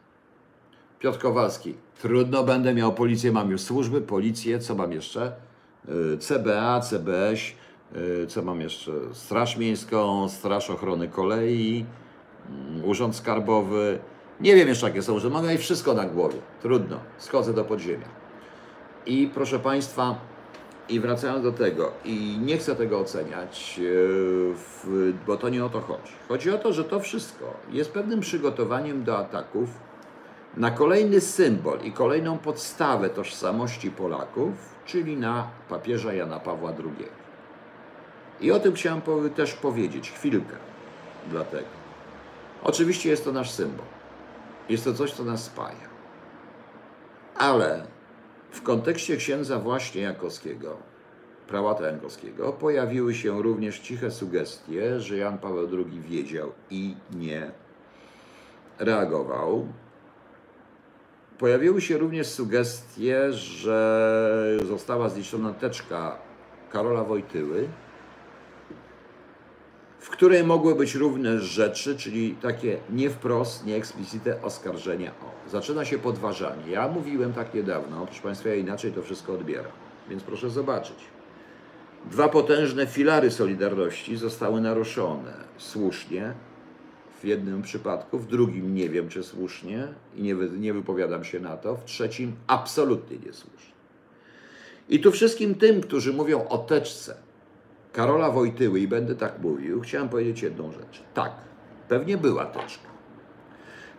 [1.05, 1.75] Piotr Kowalski.
[2.03, 5.33] Trudno będę miał policję, mam już służby, policję, co mam jeszcze?
[5.89, 7.41] Y, CBA, CBS,
[7.97, 8.93] y, co mam jeszcze?
[9.13, 11.87] Straż Miejską, Straż Ochrony Kolei,
[12.49, 13.99] mm, Urząd Skarbowy.
[14.41, 16.39] Nie wiem jeszcze jakie są, że mam mieć wszystko na głowie.
[16.63, 18.09] Trudno, schodzę do podziemia.
[19.07, 20.19] I proszę Państwa,
[20.89, 25.81] i wracając do tego, i nie chcę tego oceniać, y, bo to nie o to
[25.81, 26.13] chodzi.
[26.29, 29.94] Chodzi o to, że to wszystko jest pewnym przygotowaniem do ataków
[30.57, 34.53] na kolejny symbol i kolejną podstawę tożsamości Polaków,
[34.87, 37.09] czyli na papieża Jana Pawła II.
[38.41, 39.03] I o tym chciałem
[39.35, 40.57] też powiedzieć chwilkę.
[41.31, 41.69] Dlatego.
[42.63, 43.87] Oczywiście jest to nasz symbol.
[44.69, 45.95] Jest to coś, co nas spaja.
[47.37, 47.87] Ale
[48.51, 50.77] w kontekście księdza właśnie Jankowskiego,
[51.49, 57.51] prałata Jankowskiego, pojawiły się również ciche sugestie, że Jan Paweł II wiedział i nie
[58.79, 59.67] reagował,
[61.39, 66.19] Pojawiły się również sugestie, że została zniszczona teczka
[66.73, 67.69] Karola Wojtyły,
[69.99, 75.51] w której mogły być równe rzeczy, czyli takie nie wprost, nie eksplicite oskarżenia o.
[75.51, 76.71] Zaczyna się podważanie.
[76.71, 79.73] Ja mówiłem tak niedawno, proszę Państwa, ja inaczej to wszystko odbieram,
[80.09, 80.97] więc proszę zobaczyć.
[82.11, 86.35] Dwa potężne filary Solidarności zostały naruszone słusznie,
[87.25, 91.57] w jednym przypadku, w drugim nie wiem, czy słusznie i nie, nie wypowiadam się na
[91.57, 93.75] to, w trzecim absolutnie niesłusznie.
[94.89, 97.17] I tu wszystkim tym, którzy mówią o teczce
[97.93, 101.03] Karola Wojtyły i będę tak mówił, chciałem powiedzieć jedną rzecz.
[101.15, 101.33] Tak,
[101.89, 102.89] pewnie była teczka.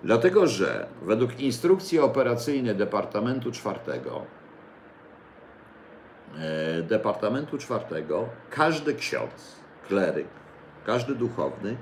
[0.03, 4.21] Dlatego, że według instrukcji operacyjnej Departamentu Czwartego,
[6.37, 9.55] e, Departamentu Czwartego, każdy ksiądz,
[9.87, 10.27] kleryk,
[10.85, 11.77] każdy duchowny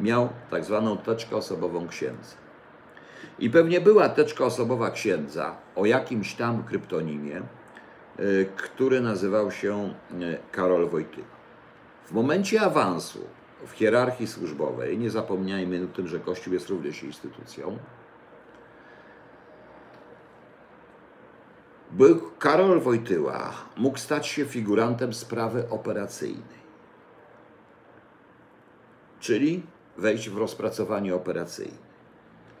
[0.00, 2.36] miał tak zwaną teczkę osobową księdza.
[3.38, 7.42] I pewnie była teczka osobowa księdza o jakimś tam kryptonimie,
[8.20, 11.26] y, który nazywał się y, Karol Wojtyła.
[12.06, 13.18] W momencie awansu
[13.66, 17.78] w hierarchii służbowej, nie zapomniajmy o tym, że Kościół jest również instytucją,
[21.90, 26.60] był Karol Wojtyła mógł stać się figurantem sprawy operacyjnej.
[29.20, 29.62] Czyli
[29.98, 31.90] wejść w rozpracowanie operacyjne.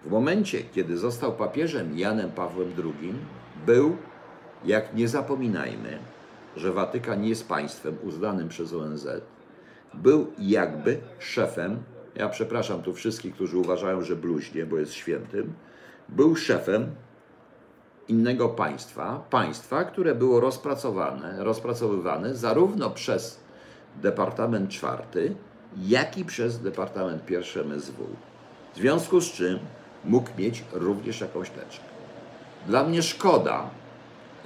[0.04, 3.14] w momencie, kiedy został papieżem Janem Pawłem II,
[3.66, 3.96] był,
[4.64, 5.98] jak nie zapominajmy,
[6.56, 9.08] że Watykan jest państwem uznanym przez ONZ,
[9.94, 11.82] był jakby szefem,
[12.14, 15.52] ja przepraszam tu wszystkich, którzy uważają, że bluźnie, bo jest świętym,
[16.08, 16.86] był szefem
[18.08, 23.40] innego państwa, państwa, które było rozpracowane, rozpracowywane zarówno przez
[24.02, 25.34] Departament czwarty,
[25.78, 28.06] jak i przez Departament pierwszy MSW.
[28.74, 29.58] W związku z czym
[30.04, 31.84] mógł mieć również jakąś teczkę.
[32.66, 33.70] Dla mnie szkoda,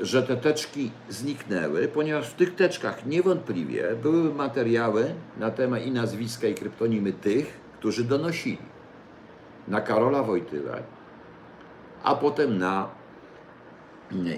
[0.00, 6.46] że te teczki zniknęły, ponieważ w tych teczkach niewątpliwie były materiały na temat i nazwiska
[6.46, 8.58] i kryptonimy tych, którzy donosili
[9.68, 10.82] na Karola Wojtylę,
[12.04, 12.88] a potem na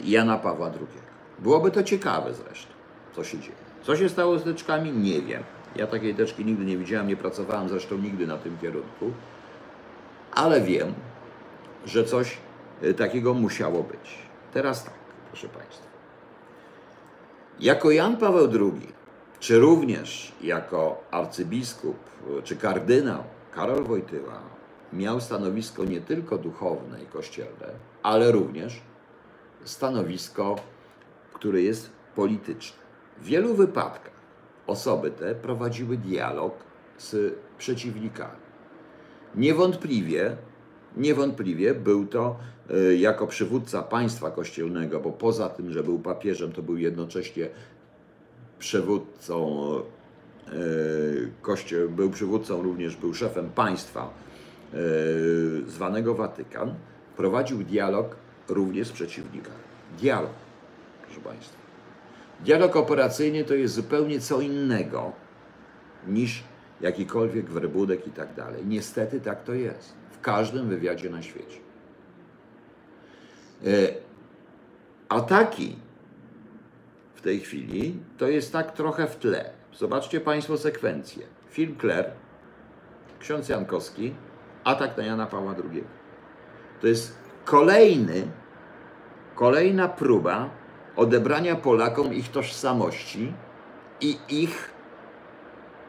[0.05, 0.87] Jana Pawła II.
[1.38, 2.72] Byłoby to ciekawe zresztą,
[3.16, 3.57] co się dzieje.
[3.83, 4.92] Co się stało z teczkami?
[4.92, 5.42] Nie wiem.
[5.79, 9.12] Ja takiej teczki nigdy nie widziałem, nie pracowałem zresztą nigdy na tym kierunku,
[10.33, 10.95] ale wiem,
[11.87, 12.37] że coś
[12.83, 14.19] y, takiego musiało być.
[14.53, 14.95] Teraz tak,
[15.31, 15.87] proszę Państwa.
[17.61, 18.89] Jako Jan Paweł II,
[19.41, 21.97] czy również jako arcybiskup,
[22.39, 24.41] y, czy kardynał Karol Wojtyła,
[24.93, 27.67] miał stanowisko nie tylko duchowne i kościelne,
[28.03, 28.81] ale również
[29.65, 30.57] stanowisko,
[31.33, 32.79] które jest polityczne.
[33.19, 34.15] W wielu wypadkach
[34.66, 36.55] osoby te prowadziły dialog
[36.98, 38.46] z przeciwnikami.
[39.35, 40.37] Niewątpliwie,
[40.96, 42.37] niewątpliwie był to
[42.70, 47.48] y, jako przywódca państwa kościelnego, bo poza tym, że był papieżem, to był jednocześnie
[48.59, 49.59] przywódcą
[50.52, 54.11] y, kościoł, był przywódcą również, był szefem państwa
[54.74, 56.74] y, zwanego Watykan,
[57.16, 58.16] prowadził dialog
[58.48, 59.66] również z przeciwnikami.
[59.98, 60.33] Dialog,
[61.02, 61.65] proszę Państwa.
[62.40, 65.12] Dialog operacyjny to jest zupełnie co innego
[66.07, 66.42] niż
[66.81, 68.66] jakikolwiek werbudek i tak dalej.
[68.66, 69.94] Niestety tak to jest.
[70.11, 71.59] W każdym wywiadzie na świecie.
[73.66, 73.68] E,
[75.09, 75.77] ataki
[77.14, 79.51] w tej chwili to jest tak trochę w tle.
[79.75, 81.27] Zobaczcie Państwo sekwencję.
[81.51, 82.11] Film Kler,
[83.20, 84.14] ksiądz Jankowski,
[84.64, 85.85] atak na Jana Pawła II.
[86.81, 88.22] To jest kolejny,
[89.35, 90.51] kolejna próba
[90.97, 93.33] odebrania Polakom ich tożsamości
[94.01, 94.71] i ich,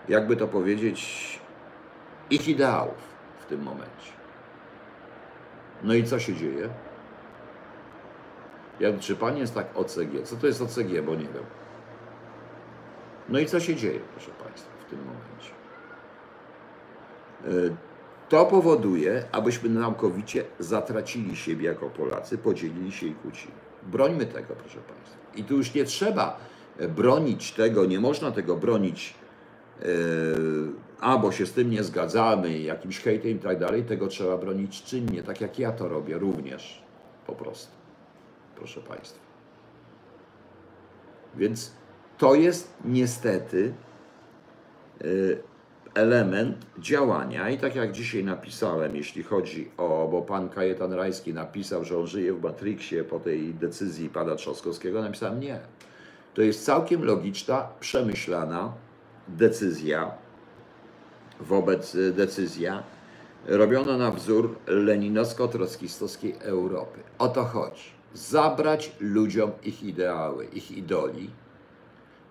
[0.10, 1.40] jakby to powiedzieć,
[2.30, 2.98] ich ideałów
[3.40, 4.12] w tym momencie.
[5.84, 6.70] No i co się dzieje?
[8.80, 10.24] Ja, czy pan jest tak OCG?
[10.24, 11.46] Co to jest OCG, bo nie wiem.
[13.30, 15.52] No i co się dzieje, proszę Państwa, w tym momencie?
[17.46, 17.76] E,
[18.30, 23.67] to powoduje, abyśmy naukowicie zatracili siebie jako Polacy, podzielili się i kłócili.
[23.84, 25.18] Brońmy tego, proszę Państwa.
[25.36, 26.38] I tu już nie trzeba
[26.78, 29.14] e, bronić tego, nie można tego bronić,
[29.82, 29.88] yy,
[31.00, 34.84] a bo się z tym nie zgadzamy, jakimś hejtem i tak dalej, tego trzeba bronić
[34.84, 36.82] czynnie, tak jak ja to robię również,
[37.28, 37.72] po prostu,
[38.56, 39.20] proszę Państwa.
[41.36, 41.72] Więc
[42.18, 43.74] to jest niestety
[45.02, 45.44] yy,
[45.98, 51.84] element działania i tak jak dzisiaj napisałem, jeśli chodzi o, bo pan Kajetan Rajski napisał,
[51.84, 55.60] że on żyje w Matrixie po tej decyzji pana Trzaskowskiego, napisałem nie.
[56.34, 58.74] To jest całkiem logiczna, przemyślana
[59.28, 60.12] decyzja
[61.40, 62.84] wobec decyzja
[63.46, 67.00] robiona na wzór leninowsko-trockistowskiej Europy.
[67.20, 67.98] O to chodzi.
[68.14, 71.30] Zabrać ludziom ich ideały, ich idoli,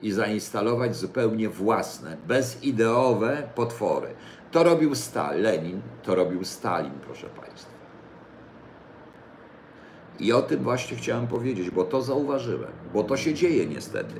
[0.03, 4.09] i zainstalować zupełnie własne, bezideowe potwory.
[4.51, 7.77] To robił Stalin, Lenin, to robił Stalin, proszę Państwa.
[10.21, 14.15] I o tym właśnie chciałem powiedzieć, bo to zauważyłem, bo to się dzieje niestety.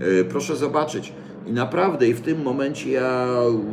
[0.00, 1.12] Yy, proszę zobaczyć,
[1.46, 3.26] i naprawdę i w tym momencie ja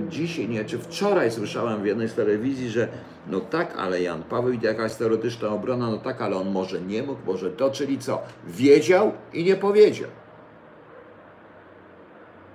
[0.10, 2.88] dzisiaj, nie, czy wczoraj słyszałem w jednej z telewizji, że
[3.28, 7.04] no tak, ale Jan Paweł i jakaś teoretyczna obrona, no tak, ale on może nie
[7.04, 8.22] mógł, może to, czyli co?
[8.48, 10.10] Wiedział i nie powiedział.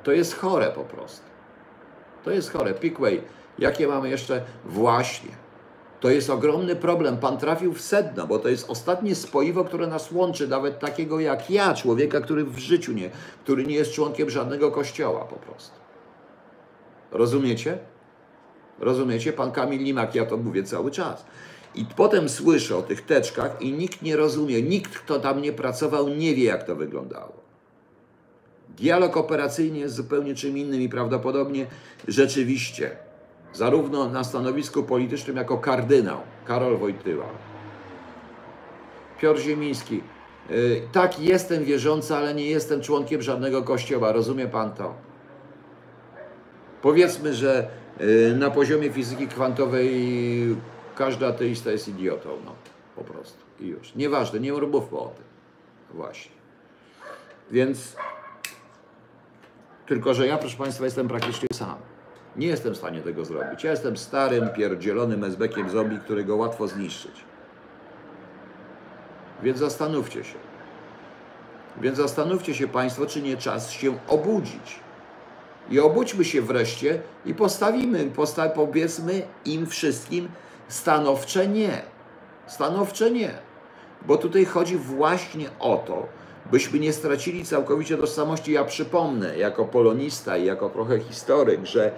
[0.03, 1.27] To jest chore po prostu.
[2.25, 2.75] To jest chore.
[2.75, 3.23] Pickway,
[3.59, 4.43] jakie mamy jeszcze?
[4.65, 5.31] Właśnie.
[6.01, 7.17] To jest ogromny problem.
[7.17, 11.51] Pan trafił w sedno, bo to jest ostatnie spoiwo, które nas łączy, nawet takiego jak
[11.51, 13.11] ja, człowieka, który w życiu nie,
[13.45, 15.77] który nie jest członkiem żadnego kościoła po prostu.
[17.11, 17.79] Rozumiecie?
[18.79, 19.33] Rozumiecie?
[19.33, 21.25] Pan Kamil Limak, ja to mówię cały czas.
[21.75, 26.09] I potem słyszę o tych teczkach i nikt nie rozumie, nikt, kto tam nie pracował,
[26.09, 27.41] nie wie, jak to wyglądało.
[28.77, 31.67] Dialog operacyjny jest zupełnie czym innym i prawdopodobnie
[32.09, 32.97] rzeczywiście,
[33.53, 37.27] zarówno na stanowisku politycznym jako kardynał Karol Wojtyła,
[39.21, 40.01] Piotr Ziemiński,
[40.51, 44.13] yy, tak, jestem wierzący, ale nie jestem członkiem żadnego kościoła.
[44.13, 44.95] Rozumie pan to?
[46.83, 47.69] Powiedzmy, że
[48.01, 50.57] yy, na poziomie fizyki kwantowej
[50.97, 52.55] każdy ateista jest idiotą, no
[52.97, 53.39] po prostu.
[53.61, 53.95] I już.
[53.95, 55.25] Nieważne, nie mówmy o tym.
[55.95, 56.33] Właśnie.
[57.51, 57.97] Więc
[59.87, 61.75] tylko, że ja, proszę Państwa, jestem praktycznie sam.
[62.37, 63.64] Nie jestem w stanie tego zrobić.
[63.64, 67.25] Ja jestem starym, pierdzielonym esbekiem zombie, którego łatwo zniszczyć.
[69.42, 70.35] Więc zastanówcie się.
[71.81, 74.81] Więc zastanówcie się Państwo, czy nie czas się obudzić.
[75.71, 80.29] I obudźmy się wreszcie i postawimy, posta powiedzmy im wszystkim
[80.68, 81.83] stanowcze nie.
[82.47, 83.31] Stanowcze nie.
[84.07, 86.07] Bo tutaj chodzi właśnie o to,
[86.53, 88.53] byśmy nie stracili całkowicie tożsamości.
[88.53, 91.93] Ja przypomnę, jako polonista i jako trochę historyk, że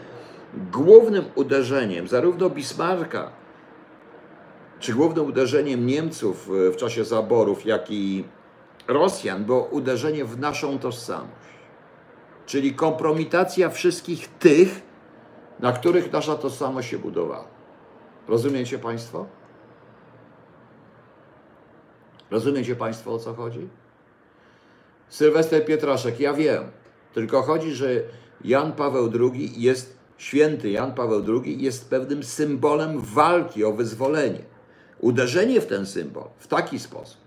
[0.73, 3.31] głównym uderzeniem zarówno Bismarcka,
[4.81, 8.25] czy głównym uderzeniem Niemców w czasie zaborów, jak i
[8.89, 11.55] Rosjan było uderzenie w naszą tożsamość.
[12.47, 14.83] Czyli kompromitacja wszystkich tych,
[15.61, 17.45] na których nasza tożsamość się budowała.
[18.29, 19.27] Rozumiecie Państwo?
[22.31, 23.69] Rozumiecie Państwo o co chodzi?
[25.15, 26.65] Sylwester Pietraszek, ja wiem,
[27.13, 27.87] tylko chodzi, że
[28.45, 34.39] Jan Paweł II jest, święty Jan Paweł II jest pewnym symbolem walki o wyzwolenie.
[35.01, 37.21] Uderzenie w ten symbol w taki sposób.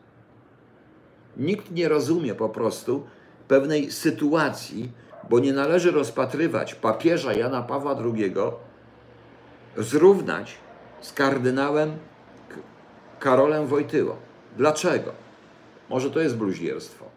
[1.37, 3.05] Nikt nie rozumie po prostu
[3.47, 4.91] pewnej sytuacji,
[5.29, 8.33] bo nie należy rozpatrywać papieża Jana Pawła II,
[9.77, 10.57] zrównać
[11.01, 11.97] z kardynałem
[13.19, 14.15] Karolem Wojtyłą.
[14.57, 15.11] Dlaczego?
[15.89, 17.16] Może to jest bluźnierstwo.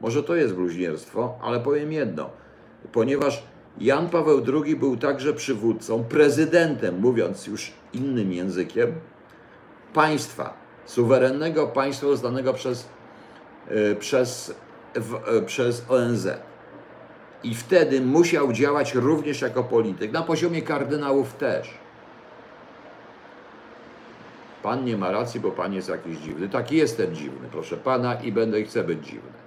[0.00, 2.30] Może to jest bluźnierstwo, ale powiem jedno.
[2.92, 3.42] Ponieważ
[3.78, 8.92] Jan Paweł II był także przywódcą, prezydentem, mówiąc już innym językiem,
[9.94, 10.54] państwa,
[10.84, 12.88] suwerennego państwa uznanego przez,
[13.68, 14.54] e, przez,
[15.26, 16.28] e, przez ONZ.
[17.42, 21.74] I wtedy musiał działać również jako polityk, na poziomie kardynałów też.
[24.62, 26.48] Pan nie ma racji, bo pan jest jakiś dziwny.
[26.48, 29.45] Taki jestem dziwny, proszę pana, i będę i chcę być dziwny.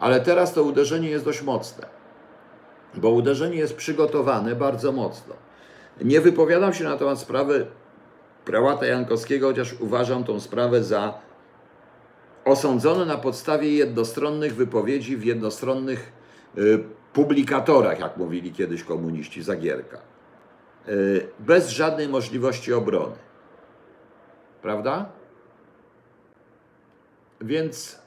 [0.00, 1.86] Ale teraz to uderzenie jest dość mocne,
[2.94, 5.34] bo uderzenie jest przygotowane bardzo mocno.
[6.00, 7.66] Nie wypowiadam się na temat sprawy
[8.44, 11.14] prałata Jankowskiego, chociaż uważam tą sprawę za
[12.44, 16.12] osądzone na podstawie jednostronnych wypowiedzi w jednostronnych
[16.58, 19.98] y, publikatorach, jak mówili kiedyś komuniści Zagierka.
[20.88, 23.16] Y, bez żadnej możliwości obrony.
[24.62, 25.08] Prawda?
[27.40, 28.00] Więc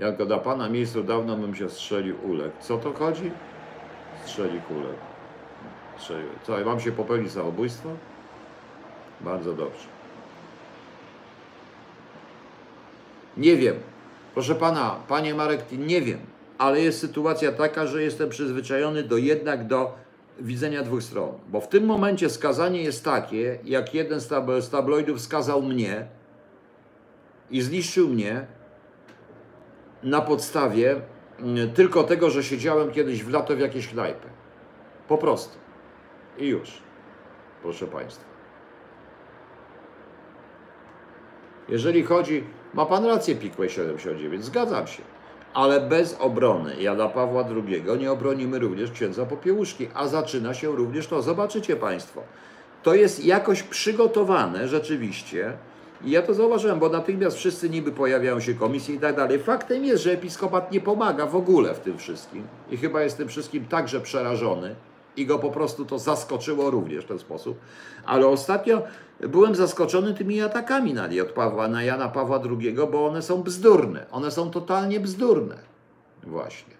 [0.00, 2.52] jak da pana miejscu, dawno bym się strzelił ulek.
[2.60, 3.30] Co to chodzi?
[4.24, 4.96] Strzeli kulek.
[5.98, 6.28] Strzelił.
[6.42, 7.88] Co, mam się popełnić samobójstwo?
[9.20, 9.86] Bardzo dobrze.
[13.36, 13.76] Nie wiem.
[14.34, 16.18] Proszę pana, panie Marek, nie wiem,
[16.58, 19.94] ale jest sytuacja taka, że jestem przyzwyczajony do jednak do
[20.40, 21.32] widzenia dwóch stron.
[21.48, 24.20] Bo w tym momencie skazanie jest takie, jak jeden
[24.60, 26.06] z tabloidów skazał mnie
[27.50, 28.46] i zniszczył mnie
[30.02, 31.00] na podstawie
[31.38, 34.28] mm, tylko tego, że siedziałem kiedyś w lato w jakiejś knajpie.
[35.08, 35.58] Po prostu.
[36.38, 36.82] I już.
[37.62, 38.24] Proszę Państwa.
[41.68, 45.02] Jeżeli chodzi, ma Pan rację, Pikłej 79, zgadzam się
[45.54, 51.06] ale bez obrony Jana Pawła II nie obronimy również księdza Popiełuszki, a zaczyna się również
[51.06, 51.22] to.
[51.22, 52.22] Zobaczycie Państwo,
[52.82, 55.52] to jest jakoś przygotowane rzeczywiście.
[56.04, 59.38] I ja to zauważyłem, bo natychmiast wszyscy niby pojawiają się komisje i tak dalej.
[59.38, 62.42] Faktem jest, że episkopat nie pomaga w ogóle w tym wszystkim.
[62.70, 64.74] I chyba jest tym wszystkim także przerażony
[65.16, 67.58] i go po prostu to zaskoczyło również w ten sposób.
[68.04, 68.82] Ale ostatnio
[69.20, 74.06] byłem zaskoczony tymi atakami na od Pawła, na Jana Pawła II, bo one są bzdurne.
[74.10, 75.56] One są totalnie bzdurne.
[76.22, 76.74] Właśnie.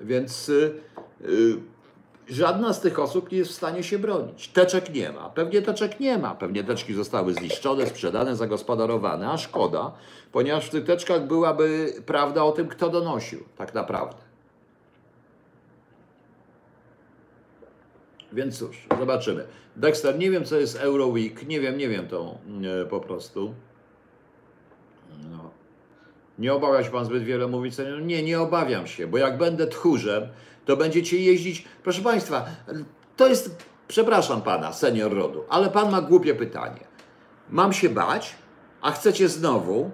[0.00, 0.74] Więc y,
[1.24, 1.56] y,
[2.30, 4.48] żadna z tych osób nie jest w stanie się bronić.
[4.48, 5.28] Teczek nie ma.
[5.28, 6.34] Pewnie teczek nie ma.
[6.34, 9.92] Pewnie teczki zostały zniszczone, sprzedane, zagospodarowane, a szkoda,
[10.32, 14.30] ponieważ w tych teczkach byłaby prawda o tym, kto donosił tak naprawdę.
[18.32, 19.44] Więc cóż, zobaczymy.
[19.76, 22.38] Dexter, nie wiem co jest Euroweek, nie wiem, nie wiem to
[22.82, 23.54] e, po prostu.
[25.30, 25.50] No.
[26.38, 27.74] Nie obawia się Pan zbyt wiele mówić?
[28.02, 30.28] Nie, nie obawiam się, bo jak będę tchórzem,
[30.66, 31.64] to będziecie jeździć.
[31.82, 32.46] Proszę Państwa,
[33.16, 36.80] to jest, przepraszam Pana, senior rodu, ale Pan ma głupie pytanie.
[37.50, 38.34] Mam się bać,
[38.82, 39.90] a chcecie znowu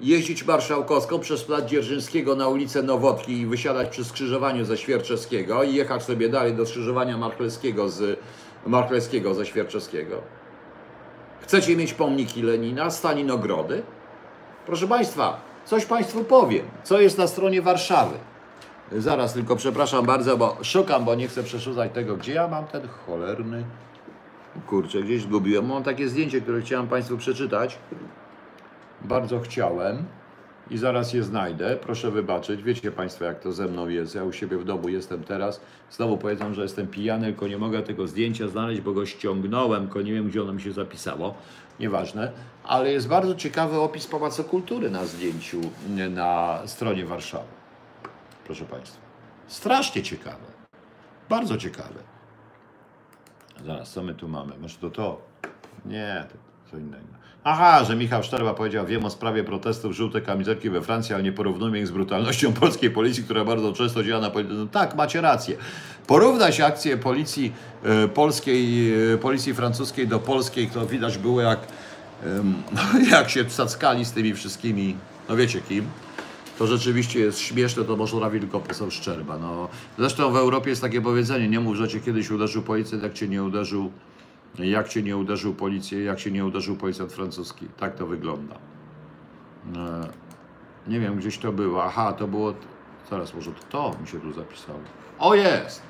[0.00, 5.74] jeździć marszałkowską przez plac Dzierżyńskiego na ulicę Nowotki i wysiadać przy skrzyżowaniu ze Świerczewskiego i
[5.74, 8.18] jechać sobie dalej do skrzyżowania Marchlewskiego z
[8.66, 10.22] Marchlewskiego ze Świerczewskiego.
[11.42, 13.82] Chcecie mieć pomniki Lenina, Stalinogrody?
[14.66, 16.66] Proszę Państwa, coś Państwu powiem.
[16.84, 18.16] Co jest na stronie Warszawy?
[18.92, 22.88] Zaraz, tylko przepraszam bardzo, bo szukam, bo nie chcę przeszudzać tego, gdzie ja mam ten
[22.88, 23.64] cholerny...
[24.66, 25.66] Kurczę, gdzieś zgubiłem.
[25.66, 27.78] Mam takie zdjęcie, które chciałem Państwu przeczytać.
[29.02, 30.04] Bardzo chciałem
[30.70, 31.76] i zaraz je znajdę.
[31.76, 32.62] Proszę wybaczyć.
[32.62, 34.14] Wiecie Państwo, jak to ze mną jest.
[34.14, 35.60] Ja u siebie w domu jestem teraz.
[35.90, 40.02] Znowu powiedzą, że jestem pijany, tylko nie mogę tego zdjęcia znaleźć, bo go ściągnąłem, tylko
[40.02, 41.34] nie wiem, gdzie ono mi się zapisało.
[41.80, 42.32] Nieważne.
[42.64, 45.60] Ale jest bardzo ciekawy opis Pałacu Kultury na zdjęciu
[46.10, 47.57] na stronie Warszawy.
[48.48, 48.98] Proszę Państwa.
[49.48, 50.46] Strasznie ciekawe.
[51.28, 52.00] Bardzo ciekawe.
[53.66, 54.58] Zaraz, co my tu mamy?
[54.58, 55.20] Może to to?
[55.86, 56.36] Nie, to
[56.70, 57.04] co innego.
[57.44, 61.32] Aha, że Michał Szczerba powiedział, wiem o sprawie protestów żółte kamizelki we Francji, ale nie
[61.32, 64.56] porównujmy ich z brutalnością polskiej policji, która bardzo często działa na policji.
[64.56, 65.56] No tak, macie rację.
[66.06, 67.52] Porównać akcję policji
[67.84, 71.60] e, polskiej, e, policji francuskiej do polskiej, to widać było jak,
[72.24, 72.62] em,
[73.12, 74.96] jak się cackali z tymi wszystkimi,
[75.28, 75.88] no wiecie kim.
[76.58, 79.38] To rzeczywiście jest śmieszne, to może robi tylko poseł Szczerba.
[79.38, 79.68] No.
[79.98, 83.28] Zresztą w Europie jest takie powiedzenie, nie mów, że cię kiedyś uderzył policjant, jak cię
[83.28, 83.92] nie uderzył
[84.58, 87.66] jak cię nie uderzył policję, jak się nie uderzył policjant francuski.
[87.76, 88.54] Tak to wygląda.
[89.76, 90.08] E,
[90.86, 91.84] Nie wiem, gdzieś to było.
[91.84, 92.54] Aha, to było.
[93.10, 94.78] Zaraz, może to, mi się tu zapisało.
[95.18, 95.82] O jest!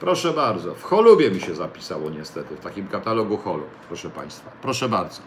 [0.00, 0.74] Proszę bardzo.
[0.74, 4.50] W Cholubie mi się zapisało niestety, w takim katalogu Holub, proszę Państwa.
[4.62, 5.20] Proszę bardzo.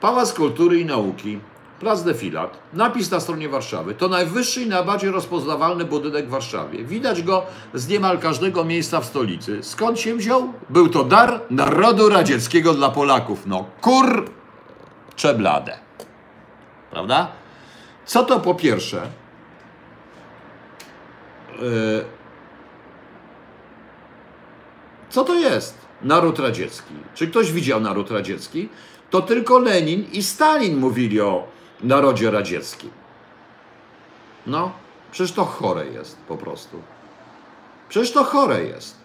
[0.00, 1.40] Pałac Kultury i Nauki,
[1.80, 3.94] Plac Defilat, napis na stronie Warszawy.
[3.94, 6.84] To najwyższy i najbardziej rozpoznawalny budynek w Warszawie.
[6.84, 7.42] Widać go
[7.74, 9.62] z niemal każdego miejsca w stolicy.
[9.62, 10.52] Skąd się wziął?
[10.70, 13.46] Był to dar narodu radzieckiego dla Polaków.
[13.46, 14.30] No kur...
[15.16, 15.78] czeblade.
[16.90, 17.28] Prawda?
[18.06, 19.02] Co to po pierwsze?
[21.60, 22.04] Yy,
[25.10, 26.94] Co to jest naród radziecki?
[27.14, 28.68] Czy ktoś widział naród radziecki?
[29.10, 31.48] To tylko Lenin i Stalin mówili o
[31.80, 32.90] narodzie radzieckim.
[34.46, 34.72] No,
[35.10, 36.82] przecież to chore jest po prostu.
[37.88, 38.96] Przecież to chore jest.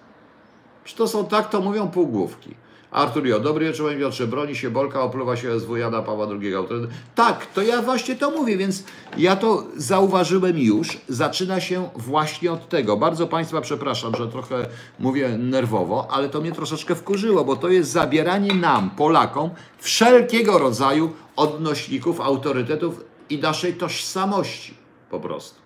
[0.84, 2.56] Przecież to są, tak to mówią półgłówki.
[2.94, 6.56] Artur Jo, dobry panie Piotrze, broni się Bolka, opluwa się SW Jana Pawła II.
[6.56, 6.92] Autorytet.
[7.16, 8.84] Tak, to ja właśnie to mówię, więc
[9.18, 10.88] ja to zauważyłem już.
[11.08, 12.98] Zaczyna się właśnie od tego.
[12.98, 14.66] Bardzo Państwa przepraszam, że trochę
[15.00, 21.14] mówię nerwowo, ale to mnie troszeczkę wkurzyło, bo to jest zabieranie nam, Polakom, wszelkiego rodzaju
[21.36, 24.74] odnośników, autorytetów i naszej tożsamości
[25.10, 25.62] po prostu.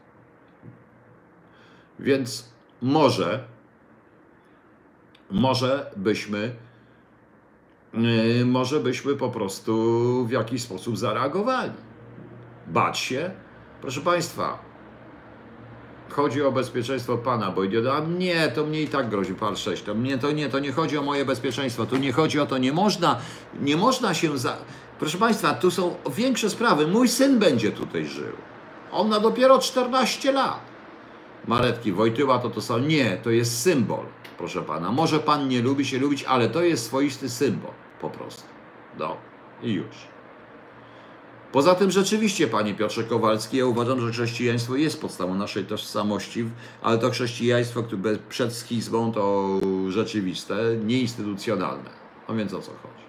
[1.99, 2.49] Więc
[2.81, 3.43] może,
[5.31, 6.66] może byśmy
[8.45, 11.71] może byśmy po prostu w jakiś sposób zareagowali.
[12.67, 13.31] Bać się?
[13.81, 14.59] Proszę Państwa,
[16.09, 19.83] chodzi o bezpieczeństwo Pana, bo idzie a nie, to mnie i tak grozi par 6,
[19.83, 22.57] to mnie to nie, to nie chodzi o moje bezpieczeństwo, tu nie chodzi o to,
[22.57, 23.19] nie można,
[23.61, 24.57] nie można się za...
[24.99, 28.33] Proszę Państwa, tu są większe sprawy, mój syn będzie tutaj żył,
[28.91, 30.59] on ma dopiero 14 lat.
[31.47, 34.05] Maretki, Wojtyła to to są, nie, to jest symbol,
[34.37, 37.71] proszę Pana, może Pan nie lubi się lubić, ale to jest swoisty symbol,
[38.01, 38.43] po prostu,
[38.99, 39.17] no
[39.63, 39.95] i już.
[41.51, 46.49] Poza tym rzeczywiście, panie Piotrze Kowalski, ja uważam, że chrześcijaństwo jest podstawą naszej tożsamości,
[46.81, 49.49] ale to chrześcijaństwo, które przed schizmą to
[49.89, 51.89] rzeczywiste, nieinstytucjonalne.
[52.29, 53.03] No więc o co chodzi?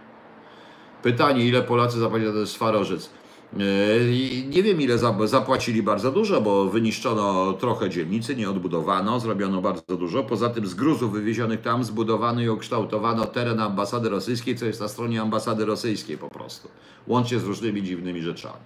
[1.02, 3.10] Pytanie, ile Polacy zapłacili za ten Swarożyc?
[3.56, 9.60] Yy, Nie wiem, ile za- zapłacili bardzo dużo, bo wyniszczono trochę dzielnicy, nie odbudowano, zrobiono
[9.62, 10.24] bardzo dużo.
[10.24, 14.88] Poza tym z gruzów wywiezionych tam zbudowano i ukształtowano teren ambasady rosyjskiej, co jest na
[14.88, 16.68] stronie ambasady rosyjskiej po prostu.
[17.06, 18.60] Łącznie z różnymi dziwnymi rzeczami.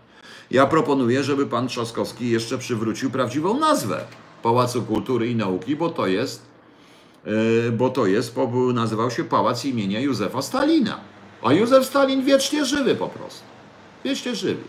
[0.50, 4.04] Ja proponuję, żeby pan Trzaskowski jeszcze przywrócił prawdziwą nazwę
[4.42, 6.42] Pałacu Kultury i Nauki, bo to jest,
[7.26, 7.32] yy,
[7.72, 11.00] bo to jest, po- nazywał się Pałac imienia Józefa Stalina.
[11.42, 13.51] A Józef Stalin wiecznie żywy po prostu.
[14.04, 14.62] Wiecznie żywy.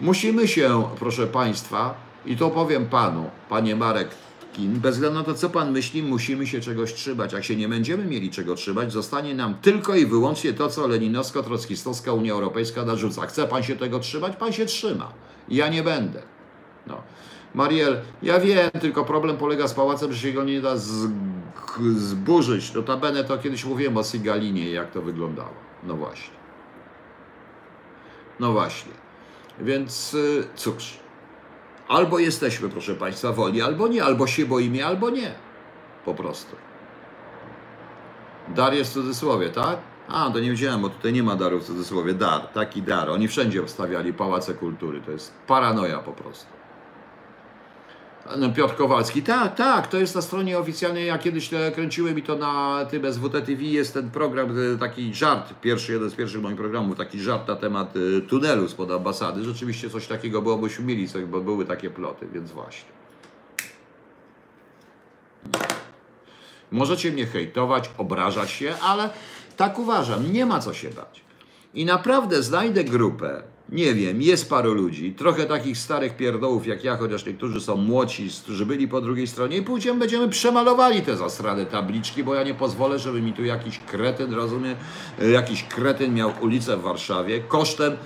[0.00, 1.94] Musimy się, proszę Państwa,
[2.26, 4.08] i to powiem Panu, Panie Marek
[4.52, 7.32] Kin, bez względu na to, co Pan myśli, musimy się czegoś trzymać.
[7.32, 12.12] Jak się nie będziemy mieli czego trzymać, zostanie nam tylko i wyłącznie to, co leninowsko-trockistowska
[12.12, 13.26] Unia Europejska narzuca.
[13.26, 14.36] Chce Pan się tego trzymać?
[14.36, 15.12] Pan się trzyma.
[15.48, 16.22] Ja nie będę.
[16.86, 17.02] No.
[17.54, 20.74] Mariel, ja wiem, tylko problem polega z pałacem, że się go nie da
[21.96, 22.74] zburzyć.
[22.74, 25.54] Notabene to kiedyś mówiłem o Sigalinie, jak to wyglądało.
[25.84, 26.38] No właśnie.
[28.40, 28.92] No właśnie.
[29.60, 30.98] Więc y, cóż.
[31.88, 34.04] Albo jesteśmy, proszę Państwa, woli, albo nie.
[34.04, 35.34] Albo się boimy, albo nie.
[36.04, 36.56] Po prostu.
[38.48, 39.78] Dar jest w cudzysłowie, tak?
[40.08, 42.14] A, to nie wiedziałem, bo tutaj nie ma daru w cudzysłowie.
[42.14, 43.10] Dar, taki dar.
[43.10, 45.00] Oni wszędzie wstawiali pałace kultury.
[45.00, 46.57] To jest paranoja po prostu.
[48.36, 52.22] No, Piotr Kowalski, tak, tak, to jest na stronie oficjalnej, ja kiedyś e, kręciłem i
[52.22, 56.42] to na tym SWT TV jest ten program, e, taki żart, pierwszy, jeden z pierwszych
[56.42, 60.84] moich programów, taki żart na temat e, tunelu spod ambasady, rzeczywiście coś takiego było, byśmy
[60.84, 62.90] mieli coś, bo były takie ploty, więc właśnie.
[66.70, 69.10] Możecie mnie hejtować, obrażać się, ale
[69.56, 71.20] tak uważam, nie ma co się bać.
[71.74, 76.96] I naprawdę znajdę grupę, nie wiem, jest paru ludzi, trochę takich starych pierdołów jak ja,
[76.96, 81.66] chociaż niektórzy są młodzi, którzy byli po drugiej stronie i pójdziemy, będziemy przemalowali te zastrane
[81.66, 84.76] tabliczki, bo ja nie pozwolę, żeby mi tu jakiś kretyn, rozumie,
[85.32, 87.96] jakiś kretyn miał ulicę w Warszawie kosztem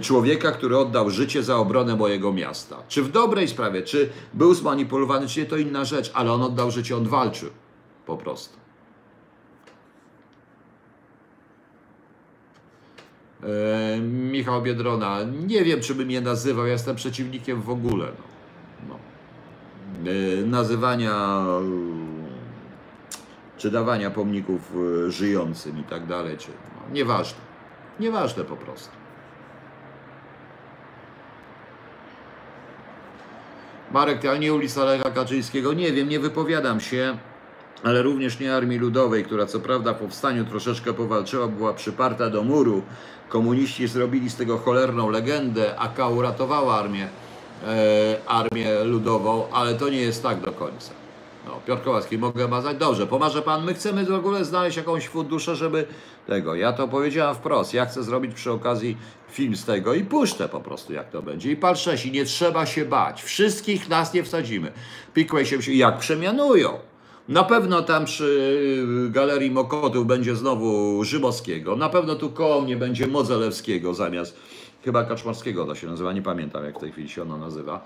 [0.00, 2.76] człowieka, który oddał życie za obronę mojego miasta.
[2.88, 6.70] Czy w dobrej sprawie, czy był zmanipulowany, czy nie, to inna rzecz, ale on oddał
[6.70, 7.48] życie, on walczył.
[8.06, 8.59] Po prostu.
[13.42, 18.06] E, Michał Biedrona, nie wiem, czy bym je nazywał, ja jestem przeciwnikiem w ogóle.
[18.88, 18.94] No.
[20.04, 20.10] No.
[20.10, 21.36] E, nazywania
[23.60, 24.72] czy dawania pomników
[25.06, 27.40] e, żyjącym i tak dalej, czy no, nieważne.
[28.00, 29.00] Nieważne po prostu.
[33.92, 35.72] Marek, ale nie ulica Lecha Kaczyńskiego.
[35.72, 37.18] Nie wiem, nie wypowiadam się,
[37.82, 42.42] ale również nie Armii Ludowej, która co prawda po powstaniu troszeczkę powalczyła, była przyparta do
[42.42, 42.82] muru.
[43.30, 47.08] Komuniści zrobili z tego cholerną legendę, AK uratowała armię,
[47.66, 50.90] e, armię ludową, ale to nie jest tak do końca.
[51.46, 52.76] No, Piotr Kowalski, mogę mazać?
[52.76, 53.64] Dobrze, pomarze pan.
[53.64, 55.86] My chcemy w ogóle znaleźć jakąś funduszę, żeby
[56.26, 56.54] tego.
[56.54, 57.74] Ja to powiedziałem wprost.
[57.74, 58.96] Ja chcę zrobić przy okazji
[59.30, 61.50] film z tego i puszczę po prostu, jak to będzie.
[61.50, 61.74] I pal
[62.04, 63.22] i nie trzeba się bać.
[63.22, 64.72] Wszystkich nas nie wsadzimy.
[65.14, 66.89] Pikłej się, jak przemianują.
[67.30, 68.24] Na pewno tam przy
[69.06, 71.76] y, Galerii Mokotów będzie znowu Rzymowskiego.
[71.76, 74.36] Na pewno tu koło mnie będzie Modzelewskiego zamiast
[74.84, 77.84] chyba Kaczmarskiego to się nazywa, nie pamiętam jak w tej chwili się ono nazywa.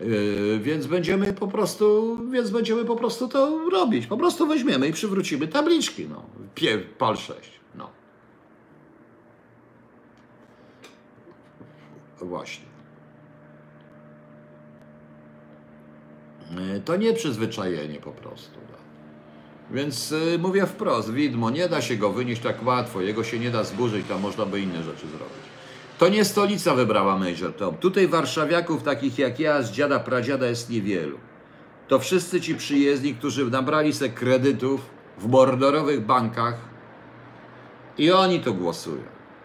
[0.00, 4.06] Yy, więc będziemy po prostu, więc będziemy po prostu to robić.
[4.06, 6.22] Po prostu weźmiemy i przywrócimy tabliczki, no.
[6.54, 7.38] Pie, pal 6,
[7.74, 7.90] no.
[12.20, 12.66] Właśnie.
[16.50, 18.67] Yy, to nie przyzwyczajenie po prostu.
[19.70, 23.50] Więc yy, mówię wprost, widmo, nie da się go wynieść tak łatwo, jego się nie
[23.50, 25.48] da zburzyć, tam można by inne rzeczy zrobić.
[25.98, 27.76] To nie stolica wybrała Major Tom.
[27.76, 31.18] Tutaj warszawiaków takich jak ja z dziada pradziada jest niewielu.
[31.88, 34.80] To wszyscy ci przyjezdni, którzy nabrali se kredytów
[35.18, 36.54] w mordorowych bankach
[37.98, 39.02] i oni to głosują.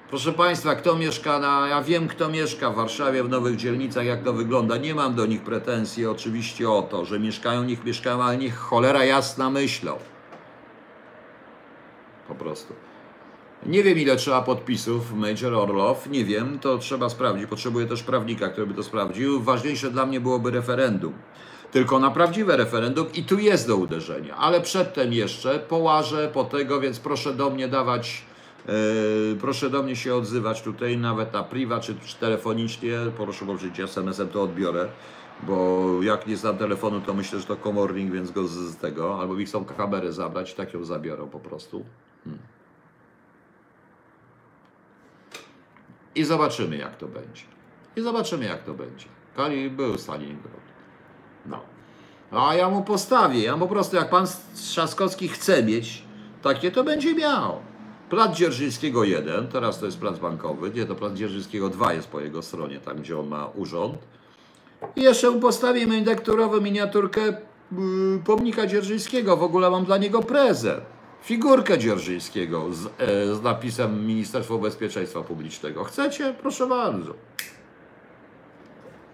[0.09, 1.67] Proszę Państwa, kto mieszka na...
[1.67, 4.77] Ja wiem, kto mieszka w Warszawie, w nowych dzielnicach, jak to wygląda.
[4.77, 9.05] Nie mam do nich pretensji oczywiście o to, że mieszkają, niech mieszkają, ale niech cholera
[9.05, 9.97] jasna myślą.
[12.27, 12.73] Po prostu.
[13.65, 17.45] Nie wiem, ile trzeba podpisów Major Orlow, nie wiem, to trzeba sprawdzić.
[17.47, 19.41] Potrzebuję też prawnika, który by to sprawdził.
[19.41, 21.13] Ważniejsze dla mnie byłoby referendum.
[21.71, 24.35] Tylko na prawdziwe referendum i tu jest do uderzenia.
[24.35, 28.25] Ale przedtem jeszcze połażę po tego, więc proszę do mnie dawać,
[28.67, 28.73] yy,
[29.41, 32.99] proszę do mnie się odzywać tutaj, nawet na priwa czy, czy telefonicznie.
[33.17, 34.87] Proszę powiedzieć SMS-em, to odbiorę.
[35.43, 39.19] Bo jak nie znam telefonu, to myślę, że to komornik, więc go z, z tego.
[39.19, 41.85] Albo mi chcą kamerę zabrać, tak ją zabiorą po prostu.
[46.15, 47.43] I zobaczymy, jak to będzie.
[47.95, 49.05] I zobaczymy, jak to będzie.
[49.35, 50.61] Kali był Stalingrad.
[51.45, 51.59] No.
[52.31, 53.43] A ja mu postawię.
[53.43, 56.03] Ja po prostu, jak pan Trzaskowski chce mieć,
[56.41, 57.59] takie to będzie miał.
[58.09, 62.19] Plac Dzierżyńskiego 1, teraz to jest plac bankowy, nie, to plac Dzierżyńskiego 2 jest po
[62.19, 63.97] jego stronie, tam gdzie on ma urząd.
[64.95, 67.37] I jeszcze mu postawimy indekturową miniaturkę yy,
[68.25, 69.37] pomnika Dzierżyńskiego.
[69.37, 70.92] W ogóle mam dla niego prezent
[71.23, 72.89] figurkę Dzierżyńskiego z, e,
[73.35, 75.83] z napisem Ministerstwo Bezpieczeństwa Publicznego.
[75.83, 76.33] Chcecie?
[76.41, 77.13] Proszę bardzo.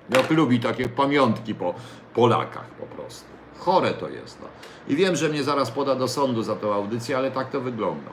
[0.09, 1.73] Jak lubi takie pamiątki po
[2.13, 3.25] Polakach po prostu.
[3.57, 4.37] Chore to jest.
[4.41, 4.47] No.
[4.87, 8.11] I wiem, że mnie zaraz poda do sądu za tą audycję, ale tak to wygląda.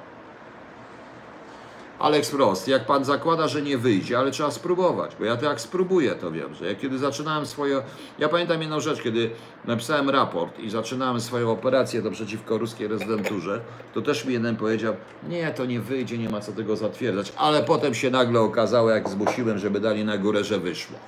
[1.99, 5.61] Alex Prost, jak pan zakłada, że nie wyjdzie, ale trzeba spróbować, bo ja to jak
[5.61, 7.83] spróbuję, to wiem, że ja kiedy zaczynałem swoje.
[8.19, 9.31] Ja pamiętam jedną rzecz, kiedy
[9.65, 13.61] napisałem raport i zaczynałem swoją operację do przeciwko ruskiej rezydenturze,
[13.95, 14.97] to też mi jeden powiedział:
[15.29, 19.09] Nie, to nie wyjdzie, nie ma co tego zatwierdzać, ale potem się nagle okazało, jak
[19.09, 20.99] zmusiłem, żeby dali na górę, że wyszło.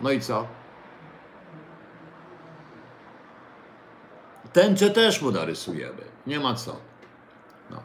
[0.00, 0.46] No i co?
[4.52, 6.02] Tęczę też mu narysujemy.
[6.26, 6.76] Nie ma co.
[7.70, 7.76] No.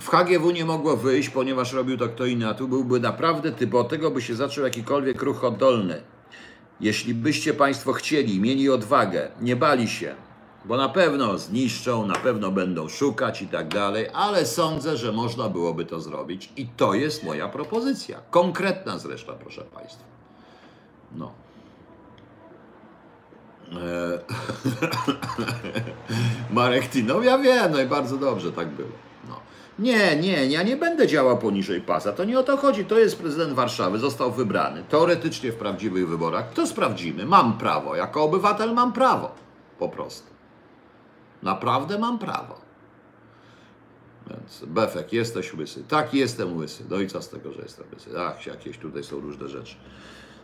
[0.00, 3.74] W HGW nie mogło wyjść, ponieważ robił to kto inny, a tu byłby naprawdę typ
[3.74, 6.02] od tego, by się zaczął jakikolwiek ruch oddolny.
[6.80, 10.14] Jeśli byście Państwo chcieli, mieli odwagę, nie bali się,
[10.64, 15.48] bo na pewno zniszczą, na pewno będą szukać i tak dalej, ale sądzę, że można
[15.48, 18.20] byłoby to zrobić i to jest moja propozycja.
[18.30, 20.04] Konkretna zresztą, proszę Państwa.
[21.12, 21.32] No.
[23.72, 24.18] E,
[26.54, 29.09] Marek Tino, ja wiem, no i bardzo dobrze tak było.
[29.80, 32.12] Nie, nie, ja nie będę działał poniżej pasa.
[32.12, 32.84] To nie o to chodzi.
[32.84, 34.84] To jest prezydent Warszawy, został wybrany.
[34.88, 36.52] Teoretycznie w prawdziwych wyborach.
[36.52, 37.26] To sprawdzimy.
[37.26, 37.96] Mam prawo.
[37.96, 39.30] Jako obywatel mam prawo.
[39.78, 40.26] Po prostu.
[41.42, 42.60] Naprawdę mam prawo.
[44.30, 45.84] Więc Befek, jesteś łysy.
[45.88, 46.84] Tak, jestem łysy.
[46.90, 48.10] No i co z tego, że jestem łysy?
[48.20, 49.76] Ach, jakieś tutaj są różne rzeczy.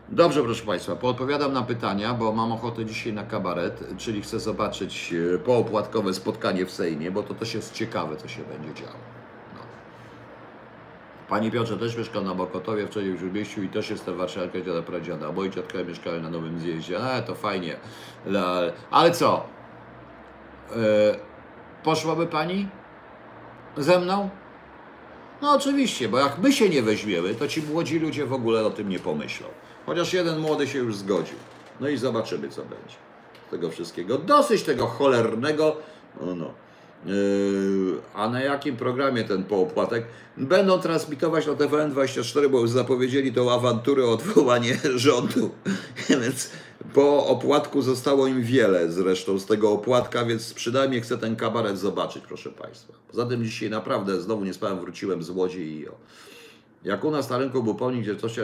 [0.09, 5.15] Dobrze, proszę Państwa, poodpowiadam na pytania, bo mam ochotę dzisiaj na kabaret, czyli chcę zobaczyć
[5.35, 9.16] e, poopłatkowe spotkanie w Sejmie, bo to też jest ciekawe, co się będzie działo.
[11.29, 15.33] Pani Piotrze też mieszka na Bokotowie, w Śródmieściu i też jestem warszawianka dziada pradziada.
[15.33, 16.99] Moi dziadkowie mieszkają na Nowym Zjeździe.
[16.99, 17.77] E, to fajnie.
[18.27, 19.45] Ale, ale co?
[20.71, 20.77] E,
[21.85, 22.69] poszłaby Pani
[23.77, 24.31] ze mną?
[25.43, 28.71] No oczywiście, bo jak my się nie weźmiemy, to ci młodzi ludzie w ogóle o
[28.71, 29.47] tym nie pomyślą.
[29.87, 31.37] Chociaż jeden młody się już zgodził.
[31.81, 32.97] No i zobaczymy, co będzie
[33.47, 34.19] z tego wszystkiego.
[34.19, 35.77] Dosyć tego cholernego.
[36.21, 36.66] No, no.
[37.05, 40.07] Yy, a na jakim programie ten poopłatek?
[40.37, 45.51] Będą transmitować na TVN24, bo już zapowiedzieli tą awanturę o odwołanie rządu.
[46.23, 46.51] więc
[46.95, 52.25] po opłatku zostało im wiele zresztą z tego opłatka, więc przynajmniej chcę ten kabaret zobaczyć,
[52.29, 52.93] proszę Państwa.
[53.11, 55.93] Poza tym dzisiaj naprawdę znowu nie spałem, wróciłem z Łodzi i o.
[56.85, 58.37] Jak u nas na rynku był pomnik, gdzie coś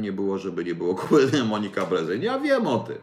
[0.00, 2.22] nie było, żeby nie było kupy Monika Brezeń.
[2.22, 2.98] Ja wiem o tym,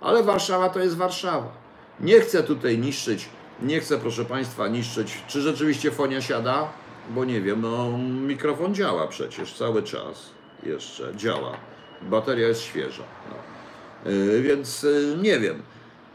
[0.00, 1.52] ale Warszawa to jest Warszawa.
[2.00, 3.28] Nie chcę tutaj niszczyć,
[3.62, 6.68] nie chcę proszę Państwa niszczyć, czy rzeczywiście fonia siada,
[7.10, 10.30] bo nie wiem, no mikrofon działa przecież cały czas
[10.62, 11.56] jeszcze, działa.
[12.02, 13.02] Bateria jest świeża.
[13.30, 14.10] No.
[14.10, 15.62] Yy, więc yy, nie wiem.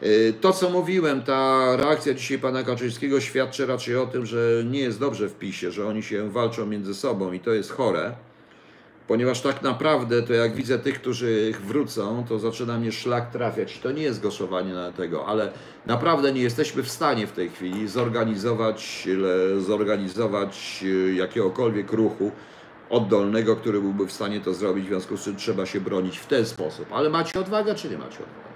[0.02, 4.80] Yy, to, co mówiłem, ta reakcja dzisiaj pana Kaczyńskiego świadczy raczej o tym, że nie
[4.80, 8.16] jest dobrze w PiSie, że oni się walczą między sobą i to jest chore,
[9.08, 13.80] ponieważ tak naprawdę to jak widzę tych, którzy wrócą, to zaczyna mnie szlak trafiać.
[13.80, 15.52] To nie jest głosowanie na tego, ale
[15.86, 19.08] naprawdę nie jesteśmy w stanie w tej chwili zorganizować,
[19.60, 20.84] zorganizować
[21.16, 22.32] jakiegokolwiek ruchu
[22.90, 26.28] oddolnego, który byłby w stanie to zrobić, w związku z czym trzeba się bronić w
[26.28, 26.86] ten sposób.
[26.92, 28.53] Ale macie odwagę, czy nie macie odwagę?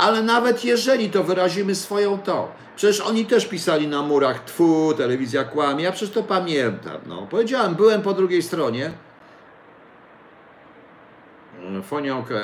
[0.00, 5.44] Ale nawet jeżeli to wyrazimy swoją to, przecież oni też pisali na murach, tfu, telewizja
[5.44, 7.26] kłamie, ja przecież to pamiętam, no.
[7.30, 8.92] Powiedziałem, byłem po drugiej stronie,
[11.82, 12.42] Fonionkę,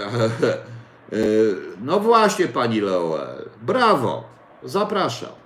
[1.87, 4.25] no właśnie pani Leoel, brawo,
[4.63, 5.46] zapraszam.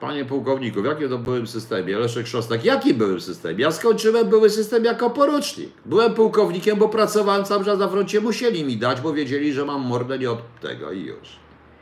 [0.00, 1.96] Panie pułkowniku, w jakim to byłym systemie?
[1.96, 3.62] Leszek Szostak, jaki byłym systemie?
[3.62, 5.70] Ja skończyłem były system jako porucznik.
[5.86, 8.20] Byłem pułkownikiem, bo pracowałem cały czas na froncie.
[8.20, 11.28] Musieli mi dać, bo wiedzieli, że mam mordę nie od tego i już.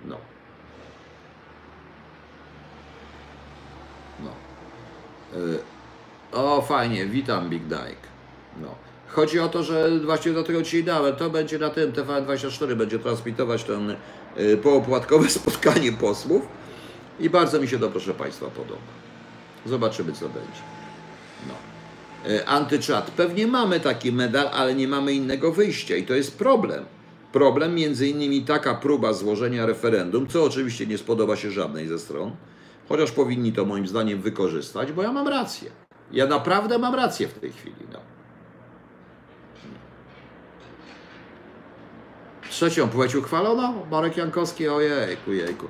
[0.04, 0.16] No.
[4.24, 4.30] No.
[5.40, 5.58] Yy.
[6.32, 8.08] O, fajnie, witam Big Dyke.
[8.60, 8.74] No.
[9.08, 11.16] Chodzi o to, że właśnie do tego dzisiaj dałem.
[11.16, 13.96] To będzie na tym, TVN24 będzie transmitować ten
[14.36, 16.42] yy, poopłatkowe spotkanie posłów.
[17.20, 18.80] I bardzo mi się to, proszę Państwa, podoba.
[19.66, 20.60] Zobaczymy, co będzie.
[21.48, 21.54] No.
[22.30, 23.10] E, antyczat.
[23.10, 26.84] Pewnie mamy taki medal, ale nie mamy innego wyjścia i to jest problem.
[27.32, 32.36] Problem między innymi taka próba złożenia referendum, co oczywiście nie spodoba się żadnej ze stron,
[32.88, 35.70] chociaż powinni to moim zdaniem wykorzystać, bo ja mam rację.
[36.12, 37.76] Ja naprawdę mam rację w tej chwili.
[37.92, 37.98] No.
[42.50, 43.74] Trzecią płeć uchwalono?
[43.90, 45.68] Marek Jankowski, ojejku, jejku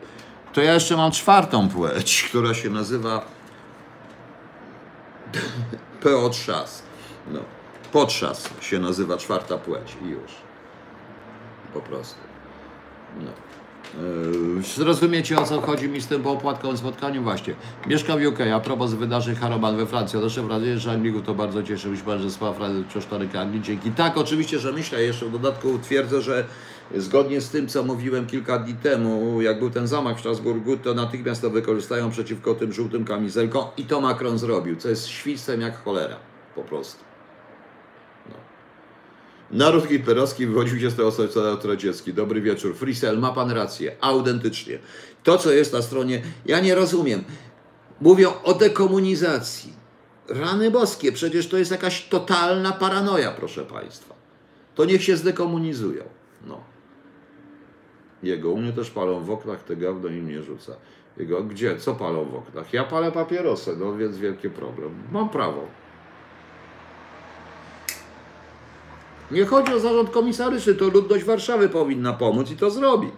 [0.53, 3.39] to ja jeszcze mam czwartą płeć, która się nazywa
[6.03, 6.83] Potrzas.
[7.33, 7.41] No,
[7.93, 10.33] potrzas się nazywa czwarta płeć i już.
[11.75, 12.21] Po prostu.
[13.21, 13.31] No.
[14.57, 17.25] Yy, zrozumiecie o co chodzi mi z tym opłatkowym spotkaniem?
[17.25, 17.55] Właśnie.
[17.87, 20.19] Mieszkam w UK, a propos wydarzeń Haroban we Francji.
[20.19, 21.89] Odeszłem wrażenie, że Anglików to bardzo cieszę.
[21.89, 23.63] Myślę, że sprawa Czasztoryka Anglii.
[23.63, 23.91] Dzięki.
[23.91, 25.03] Tak, oczywiście, że myślę.
[25.03, 26.45] Jeszcze w dodatku twierdzę, że
[26.97, 30.95] Zgodnie z tym, co mówiłem kilka dni temu, jak był ten zamach w Strasburgu, to
[30.95, 35.85] natychmiast to wykorzystają przeciwko tym żółtym kamizelkom i to Macron zrobił, co jest świstem jak
[35.85, 36.17] cholera,
[36.55, 37.05] po prostu.
[38.29, 38.35] No.
[39.51, 42.15] Naród hitlerowski wychodził się z tego socjalizmu radziecki.
[42.15, 42.77] Dobry wieczór.
[42.77, 44.79] Frisel, ma pan rację, autentycznie.
[45.23, 47.25] To, co jest na stronie, ja nie rozumiem.
[48.01, 49.73] Mówią o dekomunizacji.
[50.29, 54.15] Rany boskie, przecież to jest jakaś totalna paranoja, proszę państwa.
[54.75, 56.05] To niech się zdekomunizują.
[56.47, 56.78] No.
[58.23, 58.51] Jego.
[58.51, 60.73] U mnie też palą w oknach, te gawno im nie rzuca.
[61.17, 61.77] Jego, gdzie?
[61.77, 62.73] Co palą w oknach?
[62.73, 64.91] Ja palę papierosy, no więc wielki problem.
[65.13, 65.67] Mam prawo.
[69.31, 73.15] Nie chodzi o zarząd komisaryczny, to ludność Warszawy powinna pomóc i to zrobić.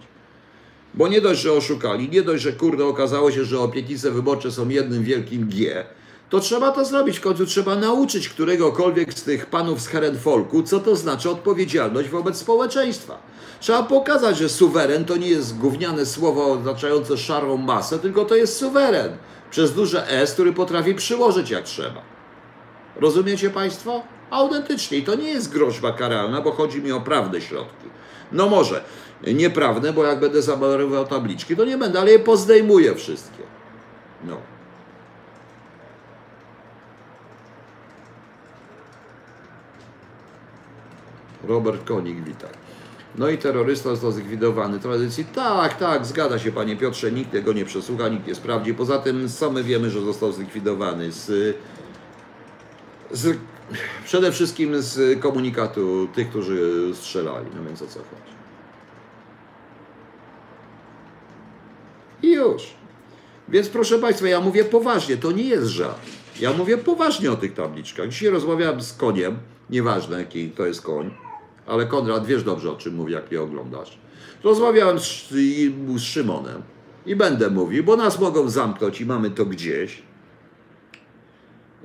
[0.95, 4.69] Bo nie dość, że oszukali, nie dość, że kurde okazało się, że opietnice wyborcze są
[4.69, 5.85] jednym wielkim G,
[6.31, 7.19] to trzeba to zrobić.
[7.19, 12.37] W końcu trzeba nauczyć któregokolwiek z tych panów z Herenfolku, co to znaczy odpowiedzialność wobec
[12.37, 13.19] społeczeństwa.
[13.61, 18.57] Trzeba pokazać, że suweren to nie jest gówniane słowo oznaczające szarą masę, tylko to jest
[18.57, 19.17] suweren
[19.51, 22.03] przez duże S, który potrafi przyłożyć jak trzeba.
[22.97, 24.03] Rozumiecie Państwo?
[24.31, 24.99] Autentycznie.
[24.99, 27.87] I to nie jest groźba karalna, bo chodzi mi o prawne środki.
[28.33, 28.85] No może
[29.27, 33.43] nieprawne, bo jak będę zabarował tabliczki, to nie będę, ale je pozdejmuję wszystkie.
[34.25, 34.37] No.
[41.49, 42.51] Robert Konik, witaj.
[43.19, 44.81] No i terrorysta został zlikwidowany.
[44.81, 48.75] Tradycji, tak, tak, zgadza się panie Piotrze, nikt tego nie przesłucha, nikt nie sprawdzi.
[48.75, 51.57] Poza tym sami wiemy, że został zlikwidowany z,
[53.11, 53.39] z
[54.05, 57.47] przede wszystkim z komunikatu tych, którzy strzelali.
[57.57, 58.33] No więc o co chodzi?
[62.23, 62.63] I już.
[63.49, 66.01] Więc proszę Państwa, ja mówię poważnie, to nie jest żart.
[66.41, 68.09] Ja mówię poważnie o tych tabliczkach.
[68.09, 69.39] Dzisiaj rozmawiałem z koniem,
[69.71, 71.11] nieważne jaki to jest koń,
[71.71, 73.99] ale Konrad, wiesz dobrze o czym mówię, jak mnie oglądasz.
[74.45, 75.29] Rozmawiałem z,
[75.97, 76.63] z Szymonem
[77.07, 80.03] i będę mówił, bo nas mogą zamknąć i mamy to gdzieś.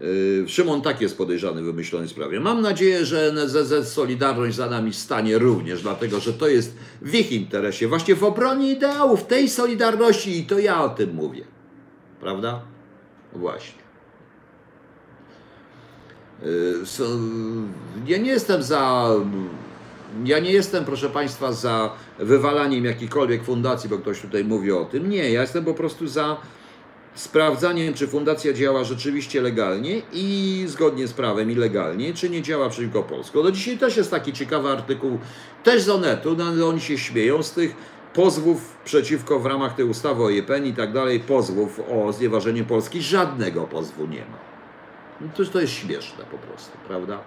[0.01, 2.39] Yy, Szymon tak jest podejrzany w wymyślonej sprawie.
[2.39, 7.31] Mam nadzieję, że NZZ Solidarność za nami stanie również, dlatego że to jest w ich
[7.31, 11.43] interesie, właśnie w obronie ideałów tej Solidarności i to ja o tym mówię.
[12.19, 12.61] Prawda?
[13.33, 13.85] Właśnie.
[16.43, 17.05] Yy, so,
[18.07, 19.09] ja nie jestem za.
[20.23, 25.09] Ja nie jestem, proszę Państwa, za wywalaniem jakiejkolwiek fundacji, bo ktoś tutaj mówi o tym.
[25.09, 26.37] Nie, ja jestem po prostu za
[27.15, 32.69] sprawdzaniem, czy fundacja działa rzeczywiście legalnie i zgodnie z prawem i legalnie, czy nie działa
[32.69, 33.43] przeciwko Polsce.
[33.43, 35.19] Do dzisiaj też jest taki ciekawy artykuł,
[35.63, 37.75] też z Onetu, no, oni się śmieją z tych
[38.13, 43.01] pozwów przeciwko w ramach tej ustawy o JPN i tak dalej, pozwów o znieważenie Polski.
[43.01, 44.37] Żadnego pozwu nie ma.
[45.21, 47.19] No to, to jest śmieszne po prostu, prawda?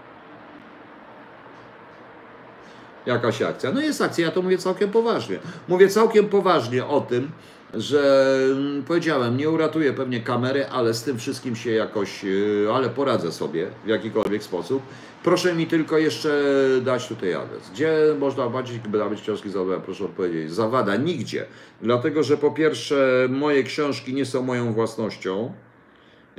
[3.09, 3.73] Jakaś akcja?
[3.73, 5.39] No jest akcja, ja to mówię całkiem poważnie.
[5.69, 7.31] Mówię całkiem poważnie o tym,
[7.75, 12.89] że mm, powiedziałem, nie uratuję pewnie kamery, ale z tym wszystkim się jakoś, yy, ale
[12.89, 14.83] poradzę sobie w jakikolwiek sposób.
[15.23, 16.43] Proszę mi tylko jeszcze
[16.83, 17.71] dać tutaj adres.
[17.73, 18.79] Gdzie można zobaczyć,
[19.11, 19.81] być książki Zawada?
[19.81, 20.53] Proszę odpowiedzieć.
[20.53, 21.47] Zawada nigdzie.
[21.83, 25.53] Dlatego, że po pierwsze moje książki nie są moją własnością.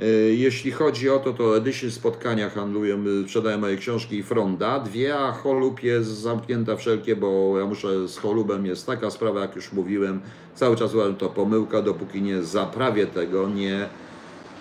[0.00, 4.80] Yy, Jeśli chodzi o to, to edycje spotkania handlują, yy, sprzedają moje książki i Fronda.
[4.80, 9.56] Dwie, a Holub jest zamknięta wszelkie, bo ja muszę z Holubem jest taka sprawa, jak
[9.56, 10.20] już mówiłem,
[10.54, 13.88] cały czas uważam to pomyłka, dopóki nie zaprawię tego, nie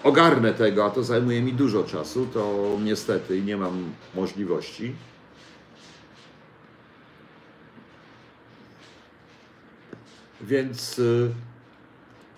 [0.03, 3.83] ogarnę tego, a to zajmuje mi dużo czasu, to niestety nie mam
[4.15, 4.93] możliwości.
[10.41, 11.01] Więc...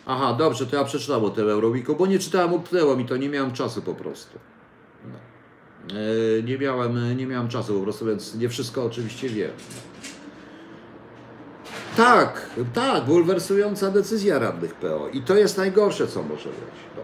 [0.08, 3.18] Yy, Aha, dobrze, to ja przeczytałem o tym Euroweeku, bo nie czytałem, upnęło mi to,
[3.18, 4.40] nie miałem czasu po prostu.
[5.06, 5.96] No.
[5.96, 9.52] E, nie, miałem, nie miałem czasu po prostu, więc nie wszystko oczywiście wiem.
[11.98, 15.10] Tak, tak, bulwersująca decyzja radnych PO.
[15.14, 16.80] I to jest najgorsze, co może być.
[16.98, 17.02] No.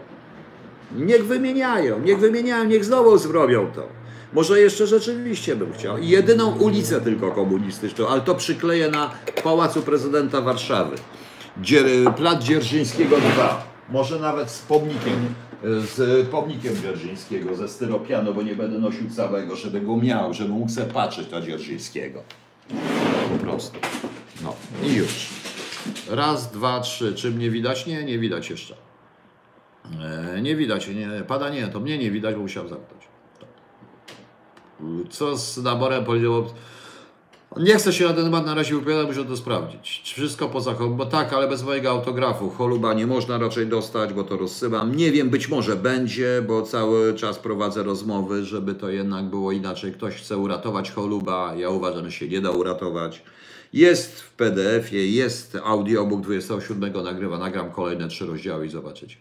[1.06, 3.88] Niech wymieniają, niech wymieniają, niech znowu zrobią to.
[4.34, 5.98] Może jeszcze rzeczywiście bym chciał.
[5.98, 9.12] Jedyną ulicę tylko komunistyczną, ale to przykleję na
[9.44, 10.96] Pałacu Prezydenta Warszawy.
[11.62, 11.86] Dzier,
[12.16, 13.68] Plac Dzierżyńskiego 2.
[13.90, 15.34] Może nawet z pomnikiem,
[15.64, 20.72] z pomnikiem Dzierżyńskiego, ze styropianu, bo nie będę nosił całego, żeby go miał, żeby mógł
[20.72, 22.24] sobie patrzeć na Dzierżyńskiego.
[23.32, 23.80] Po prostu.
[24.44, 25.30] No i już.
[26.10, 27.16] Raz, dwa, trzy.
[27.16, 27.86] Czy mnie widać?
[27.86, 28.76] Nie, nie widać jeszcze.
[30.36, 33.08] E, nie widać, nie, pada nie, to mnie nie widać, bo musiałem zamknąć.
[35.10, 36.46] Co z naborem powiedział?
[37.60, 40.02] Nie chcę się na ten temat na razie wypowiadać, muszę to sprawdzić.
[40.04, 42.50] Czy wszystko poza bo tak, ale bez mojego autografu.
[42.50, 44.96] Choluba nie można raczej dostać, bo to rozsyłam.
[44.96, 49.94] Nie wiem, być może będzie, bo cały czas prowadzę rozmowy, żeby to jednak było inaczej.
[49.94, 53.24] Ktoś chce uratować Choluba, ja uważam, że się nie da uratować.
[53.74, 59.16] Jest w PDF-ie, jest audiobook 27 nagrywa, nagram kolejne trzy rozdziały i zobaczycie.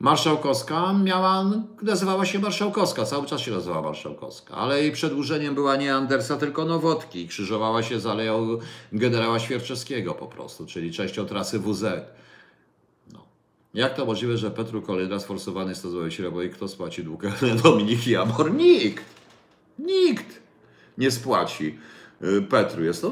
[0.00, 1.50] Marszałkowska miała,
[1.82, 6.64] nazywała się Marszałkowska, cały czas się nazywała Marszałkowska, ale jej przedłużeniem była nie Andersa, tylko
[6.64, 8.58] Nowotki krzyżowała się z aleją
[8.92, 11.84] generała Świerczewskiego po prostu, czyli częścią trasy WZ.
[13.12, 13.24] No.
[13.74, 17.22] Jak to możliwe, że Petru Kolejna sforsowany jest złowić i kto spłaci dług
[17.62, 18.54] Dominik Jamor?
[18.54, 19.04] Nikt!
[19.78, 20.44] Nikt
[20.98, 21.78] nie spłaci.
[22.22, 23.02] Y, Petru jest.
[23.02, 23.10] No,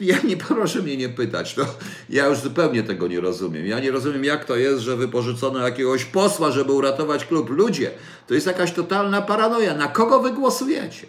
[0.00, 1.56] ja nie proszę mnie nie pytać.
[1.56, 1.64] No,
[2.08, 3.66] ja już zupełnie tego nie rozumiem.
[3.66, 7.50] Ja nie rozumiem, jak to jest, że wypożyczono jakiegoś posła, żeby uratować klub.
[7.50, 7.90] Ludzie,
[8.26, 9.74] to jest jakaś totalna paranoja.
[9.74, 11.06] Na kogo wy głosujecie?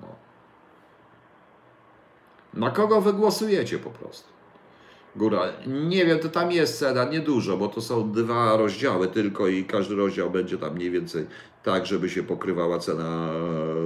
[0.00, 0.08] No.
[2.54, 4.28] Na kogo wy głosujecie po prostu?
[5.16, 5.40] Góra.
[5.66, 9.94] Nie wiem, to tam jest cena, niedużo, bo to są dwa rozdziały tylko i każdy
[9.94, 11.26] rozdział będzie tam mniej więcej
[11.62, 13.30] tak, żeby się pokrywała cena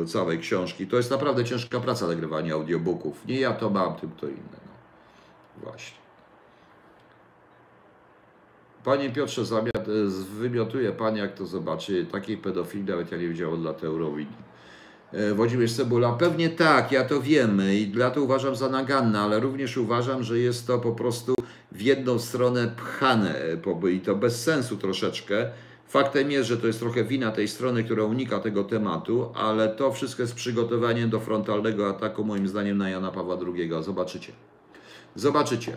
[0.03, 0.87] e, całej książki.
[0.87, 3.27] To jest naprawdę ciężka praca nagrywania audiobooków.
[3.27, 4.39] Nie ja to mam, tym kto inny.
[4.53, 4.73] No.
[5.63, 5.99] Właśnie.
[8.85, 10.07] Panie Piotrze, zamiat, e,
[10.39, 12.07] wymiotuje Pan, jak to zobaczy.
[12.13, 13.81] Takiej pedofilii nawet ja nie widziałem od lat.
[15.17, 19.41] E, Włodzimierz Cebula, pewnie tak, ja to wiem i dla to uważam za naganne, ale
[19.41, 21.35] również uważam, że jest to po prostu
[21.73, 23.35] w jedną stronę pchane
[23.93, 25.51] i to bez sensu troszeczkę.
[25.89, 29.93] Faktem jest, że to jest trochę wina tej strony, która unika tego tematu, ale to
[29.93, 33.71] wszystko jest przygotowaniem do frontalnego ataku, moim zdaniem, na Jana Pawła II.
[33.81, 34.33] Zobaczycie.
[35.15, 35.77] Zobaczycie.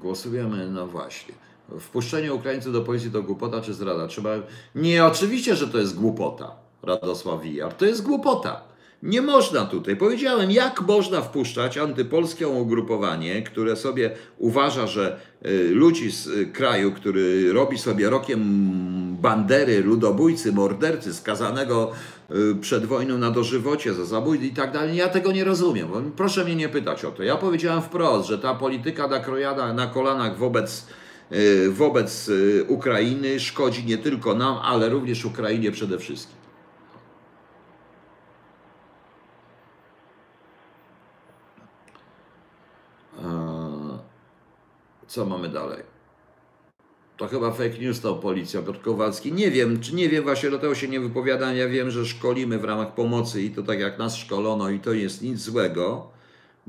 [0.00, 1.47] Głosujemy, no właśnie.
[1.80, 4.06] Wpuszczenie Ukraińców do policji to głupota czy zdrada?
[4.06, 4.30] Trzeba...
[4.74, 7.72] Nie, oczywiście, że to jest głupota, Radosław Wijar.
[7.74, 8.68] To jest głupota.
[9.02, 9.96] Nie można tutaj.
[9.96, 16.92] Powiedziałem, jak można wpuszczać antypolskie ugrupowanie, które sobie uważa, że y, ludzi z y, kraju,
[16.92, 18.40] który robi sobie rokiem
[19.20, 21.90] bandery, ludobójcy, mordercy, skazanego
[22.30, 24.96] y, przed wojną na dożywocie za zabójstwo i tak dalej.
[24.96, 26.12] Ja tego nie rozumiem.
[26.16, 27.22] Proszę mnie nie pytać o to.
[27.22, 30.86] Ja powiedziałem wprost, że ta polityka nakrojana na kolanach wobec
[31.70, 36.38] wobec y, Ukrainy szkodzi nie tylko nam, ale również Ukrainie przede wszystkim.
[45.08, 45.82] Co mamy dalej?
[47.16, 49.32] To chyba fake news to policja, Piotr Kowalski.
[49.32, 51.56] Nie wiem, czy nie wiem, właśnie do tego się nie wypowiadam.
[51.56, 54.92] Ja wiem, że szkolimy w ramach pomocy i to tak jak nas szkolono i to
[54.92, 56.17] jest nic złego.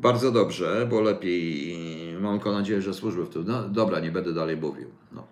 [0.02, 1.78] Bardzo dobrze, bo lepiej,
[2.22, 3.44] mam tylko nadzieję, że służby w tym.
[3.48, 4.88] No dobra, nie będę dalej mówił.
[5.12, 5.24] No.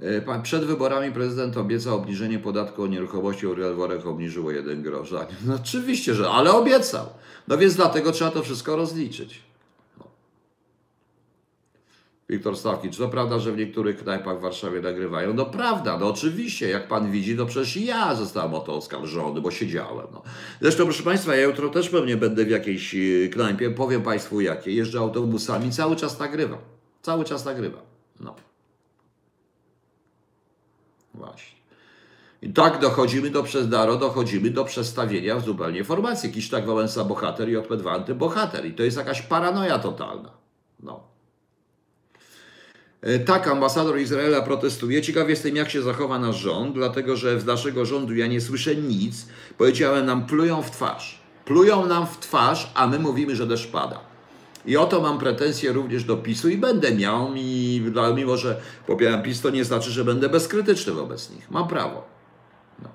[0.00, 5.14] E, przed wyborami prezydent obiecał obniżenie podatku o nieruchomości, Worek obniżyło jeden grosz.
[5.46, 7.06] No oczywiście, że, ale obiecał.
[7.48, 9.45] No więc dlatego trzeba to wszystko rozliczyć.
[12.28, 15.34] Wiktor Stawki, czy to prawda, że w niektórych knajpach w Warszawie nagrywają?
[15.34, 19.50] No prawda, no oczywiście, jak pan widzi, no przecież ja zostałem o to oskarżony, bo
[19.50, 20.06] siedziałem.
[20.12, 20.22] No.
[20.60, 24.72] Zresztą, proszę państwa, ja jutro też pewnie będę w jakiejś e, knajpie, powiem państwu jakie,
[24.72, 26.58] jeżdżę autobusami, cały czas nagrywam.
[27.02, 27.82] Cały czas nagrywam.
[28.20, 28.34] No.
[31.14, 31.56] Właśnie.
[32.42, 36.32] I tak dochodzimy do Daro, dochodzimy do przestawienia zupełnie formacji.
[36.32, 38.66] Kisztak Wałęsa bohater i Otped antybohater.
[38.66, 40.30] I to jest jakaś paranoja totalna.
[40.80, 41.15] No.
[43.02, 45.02] E, tak, ambasador Izraela protestuje.
[45.02, 48.76] Ciekaw jestem, jak się zachowa nasz rząd, dlatego że z naszego rządu ja nie słyszę
[48.76, 49.26] nic.
[49.58, 51.20] Powiedziałem nam, plują w twarz.
[51.44, 54.00] Plują nam w twarz, a my mówimy, że deszcz pada.
[54.66, 57.82] I o to mam pretensje również do PiSu i będę miał, i,
[58.16, 61.50] mimo że popieram PiS, to nie znaczy, że będę bezkrytyczny wobec nich.
[61.50, 62.04] Mam prawo.
[62.82, 62.88] No.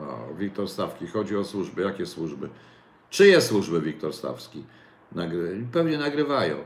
[0.00, 1.82] O, Wiktor Stawki, chodzi o służby.
[1.82, 2.48] Jakie służby?
[3.10, 4.64] Czyje służby Wiktor Stawski?
[5.12, 5.66] Nagry...
[5.72, 6.56] Pewnie nagrywają.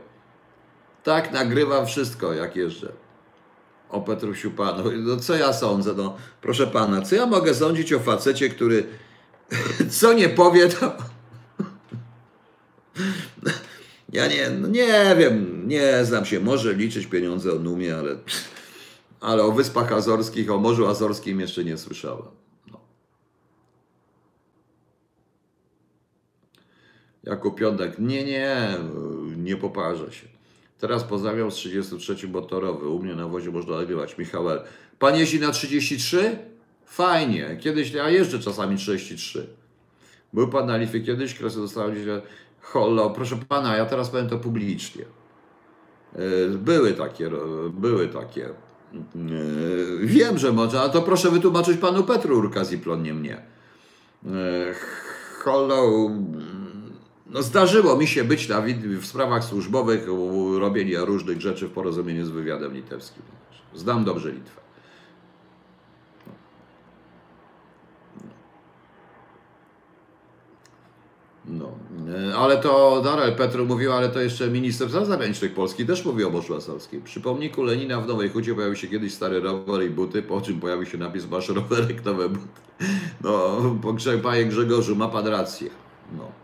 [1.03, 2.91] Tak, nagrywam wszystko, jak jeżdżę.
[3.89, 4.83] O Petrusiu Panu.
[4.97, 5.93] No co ja sądzę?
[5.97, 8.83] No, proszę Pana, co ja mogę sądzić o facecie, który
[9.99, 10.93] co nie powie, to...
[14.13, 16.39] Ja nie, no nie wiem, nie znam się.
[16.39, 18.15] Może liczyć pieniądze o numie, ale,
[19.21, 22.42] ale o Wyspach Azorskich, o Morzu Azorskim jeszcze nie słyszałem.
[27.23, 28.77] Jakub Piątek, nie, nie,
[29.37, 30.27] nie poparza się.
[30.79, 32.87] Teraz pozdrawiam z 33 motorowy.
[32.87, 34.17] U mnie na wozie można nagrywać.
[34.17, 34.45] Michał.
[34.99, 36.37] Pan jeździ na 33?
[36.85, 37.57] Fajnie.
[37.61, 39.47] Kiedyś, ja jeżdżę czasami 33.
[40.33, 42.05] Był pan na kiedyś, kresy dostałem gdzieś.
[42.61, 45.05] Hollo, proszę pana, ja teraz powiem to publicznie.
[46.15, 47.31] E, były takie,
[47.73, 48.49] były takie.
[48.49, 48.53] E,
[50.01, 53.37] wiem, że może, ale to proszę wytłumaczyć panu Petru Urkaziplon, nie mnie.
[54.25, 54.73] E,
[55.43, 56.09] Hollo,
[57.33, 58.61] no zdarzyło mi się być na,
[58.99, 60.07] w sprawach służbowych,
[60.59, 63.23] robienia różnych rzeczy w porozumieniu z wywiadem litewskim.
[63.75, 64.61] Znam dobrze Litwę.
[71.45, 71.71] No,
[72.37, 76.31] ale to Darel Petru mówił, ale to jeszcze minister spraw zagranicznych Polski też mówił o
[76.31, 77.01] Morzu Asowskim.
[77.01, 80.59] Przy pomniku Lenina w Nowej Hucie pojawił się kiedyś stary rower i buty, po czym
[80.59, 82.47] pojawił się napis masz rowerek, nowe buty.
[83.21, 83.57] No,
[84.23, 85.69] panie Grzegorzu, ma pan rację.
[86.17, 86.42] No.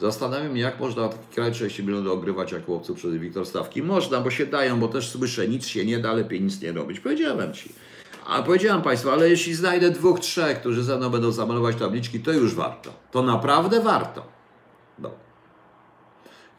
[0.00, 3.82] Zastanawiam się, jak można taki kraj 30 milionów ogrywać jak chłopców przed Wiktor Stawki.
[3.82, 7.00] Można, bo się dają, bo też słyszę, nic się nie da, lepiej nic nie robić.
[7.00, 7.72] Powiedziałem Ci.
[8.26, 12.32] A powiedziałem Państwu, ale jeśli znajdę dwóch, trzech, którzy ze mną będą zamalować tabliczki, to
[12.32, 12.92] już warto.
[13.10, 14.26] To naprawdę warto.
[14.98, 15.10] No.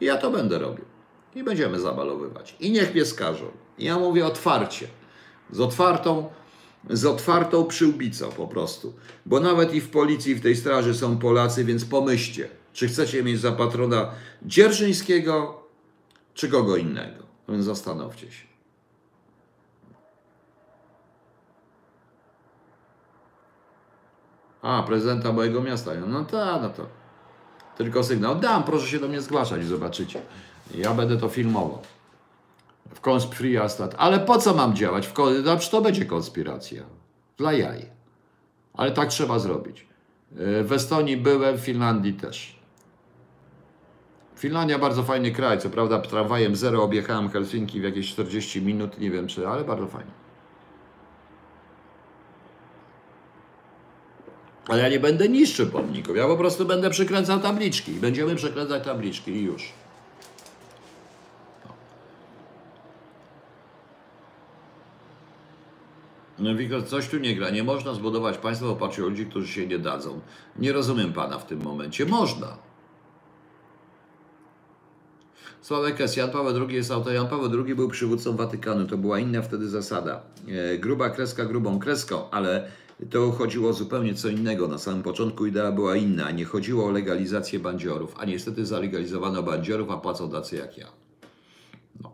[0.00, 0.84] I ja to będę robił.
[1.34, 2.56] I będziemy zamalowywać.
[2.60, 3.46] I niech mnie skażą.
[3.78, 4.88] Ja mówię otwarcie,
[5.50, 6.28] z otwartą,
[6.90, 8.92] z otwartą przyłbicą po prostu.
[9.26, 13.40] Bo nawet i w policji, w tej straży są Polacy, więc pomyślcie, czy chcecie mieć
[13.40, 14.10] za patrona
[14.42, 15.62] Dzierżyńskiego,
[16.34, 17.24] czy kogo innego.
[17.48, 18.48] Więc zastanówcie się.
[24.62, 25.90] A, prezydenta mojego miasta.
[26.06, 26.86] No tak, no to
[27.78, 28.36] tylko sygnał.
[28.36, 30.22] Dam, proszę się do mnie zgłaszać, zobaczycie.
[30.74, 31.82] Ja będę to filmował.
[32.94, 33.94] W konspirastat.
[33.98, 35.06] Ale po co mam działać?
[35.06, 35.42] W kon...
[35.42, 36.82] Znaczy, to będzie konspiracja.
[37.36, 37.86] Dla jaj.
[38.74, 39.86] Ale tak trzeba zrobić.
[40.38, 42.57] E, w Estonii byłem, w Finlandii też.
[44.38, 49.10] Finlandia bardzo fajny kraj, co prawda tramwajem zero objechałem Helsinki w jakieś 40 minut, nie
[49.10, 50.10] wiem czy, ale bardzo fajnie.
[54.68, 57.92] Ale ja nie będę niszczył pomników, ja po prostu będę przykręcał tabliczki.
[57.92, 59.72] Będziemy przekręcać tabliczki i już.
[66.38, 67.50] No Wiktor, coś tu nie gra.
[67.50, 70.20] Nie można zbudować państwa w oparciu o ludzi, którzy się nie dadzą.
[70.56, 72.06] Nie rozumiem pana w tym momencie.
[72.06, 72.67] Można.
[75.60, 76.16] Sławek S.
[76.16, 77.14] Jan Paweł II jest autorem.
[77.14, 78.86] Jan Paweł II był przywódcą Watykanu.
[78.86, 80.22] To była inna wtedy zasada.
[80.48, 82.68] E, gruba kreska grubą kreską, ale
[83.10, 84.68] to chodziło o zupełnie co innego.
[84.68, 86.30] Na samym początku idea była inna.
[86.30, 90.86] Nie chodziło o legalizację bandziorów, a niestety zalegalizowano bandziorów, a płacą tacy jak ja.
[92.00, 92.12] No.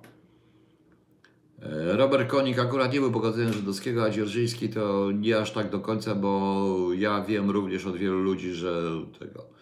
[1.62, 5.80] E, Robert Konik akurat nie był pochodzeniem żydowskiego, a Dzierżyński to nie aż tak do
[5.80, 8.82] końca, bo ja wiem również od wielu ludzi, że
[9.18, 9.53] tego.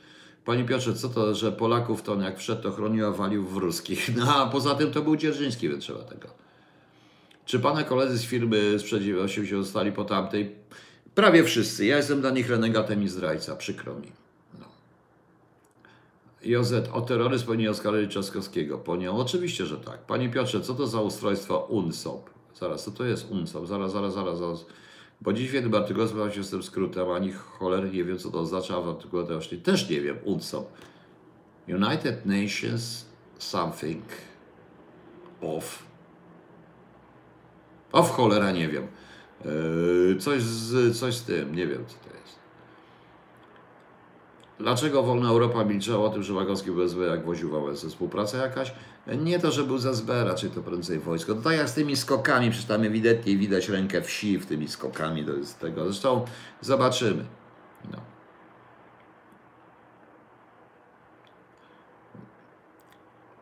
[0.44, 4.08] Panie Piotrze, co to, że Polaków to jak wszedł, to chronił, a walił w ruskich.
[4.16, 6.28] No a poza tym to był Dzierżyński, więc trzeba tego.
[7.44, 10.54] Czy pana koledzy z firmy sprzed 80 zostali po tamtej?
[11.14, 11.86] Prawie wszyscy.
[11.86, 14.12] Ja jestem dla nich renegatem i zdrajca, przykro mi.
[14.58, 14.66] No.
[16.92, 18.78] O terroryzm powinien oskarżyć Trzaskowskiego.
[18.78, 19.98] Ponią, oczywiście, że tak.
[19.98, 22.30] Panie Piotrze, co to za ustrojstwo UNSOP?
[22.60, 23.66] Zaraz, co to jest UNSOP?
[23.66, 24.66] Zaraz, zaraz, zaraz, zaraz.
[25.22, 28.30] Bo dziś w jednym artykule spotkałem się z tym skrótem, ani cholery nie wiem, co
[28.30, 30.72] to oznacza, a w artykule też nie, też nie wiem, UNSOP.
[31.68, 33.06] United Nations
[33.38, 34.04] something
[35.40, 35.82] of.
[37.92, 38.86] Of cholera, nie wiem.
[39.44, 42.38] Yy, coś z, coś z tym, nie wiem co to jest.
[44.58, 47.88] Dlaczego wolna Europa milczała o tym, że Wagowski był SB jak woził Wałęsę?
[47.88, 48.74] Współpraca jakaś?
[49.06, 51.34] Nie to, że był za SB, raczej to prędzej wojsko.
[51.34, 55.26] To tak jak z tymi skokami, przecież tam ewidentnie widać rękę wsi w tymi skokami,
[55.38, 55.84] jest tego.
[55.84, 56.24] Zresztą
[56.60, 57.24] zobaczymy.
[57.92, 57.98] No.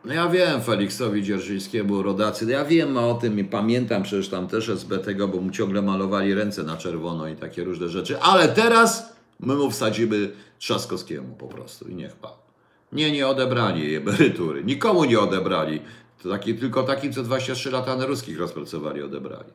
[0.05, 4.69] No ja wiem, Feliksowi Dzierżyńskiemu, rodacy, ja wiem o tym i pamiętam przecież tam też
[4.69, 9.15] SB tego, bo mu ciągle malowali ręce na czerwono i takie różne rzeczy, ale teraz
[9.39, 12.40] my mu wsadzimy Trzaskowskiemu po prostu i niech pan.
[12.91, 15.81] Nie, nie odebrali emerytury, nikomu nie odebrali,
[16.23, 19.49] to taki, tylko takim, co 23 lata ruskich rozpracowali, odebrali.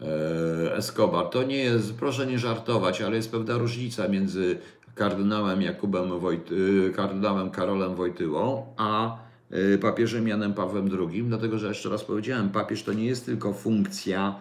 [0.00, 4.58] Eee, Escobar, to nie jest, proszę nie żartować, ale jest pewna różnica między
[4.98, 9.18] kardynałem Jakubem Wojty, y, kardynałem Karolem Wojtyłą, a
[9.52, 13.52] y, papieżem Janem Pawłem II, dlatego że jeszcze raz powiedziałem, papież to nie jest tylko
[13.52, 14.34] funkcja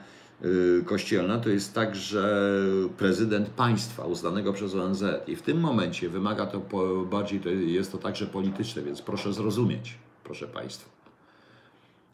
[0.85, 2.49] kościelna, to jest także
[2.97, 6.61] prezydent państwa uznanego przez ONZ i w tym momencie wymaga to
[7.05, 10.89] bardziej, to jest to także polityczne, więc proszę zrozumieć, proszę Państwa.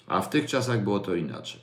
[0.07, 1.61] A w tych czasach było to inaczej.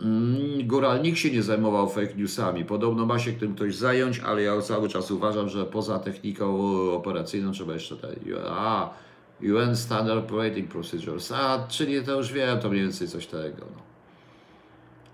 [0.00, 2.64] Mm, Góralnik się nie zajmował fake newsami.
[2.64, 6.60] Podobno ma się tym ktoś zająć, ale ja cały czas uważam, że poza techniką
[6.92, 8.08] operacyjną trzeba jeszcze te.
[8.48, 8.90] A,
[9.42, 11.32] UN Standard Operating Procedures.
[11.32, 13.66] A, czyli to już wiem, to mniej więcej coś tego.
[13.76, 13.93] No.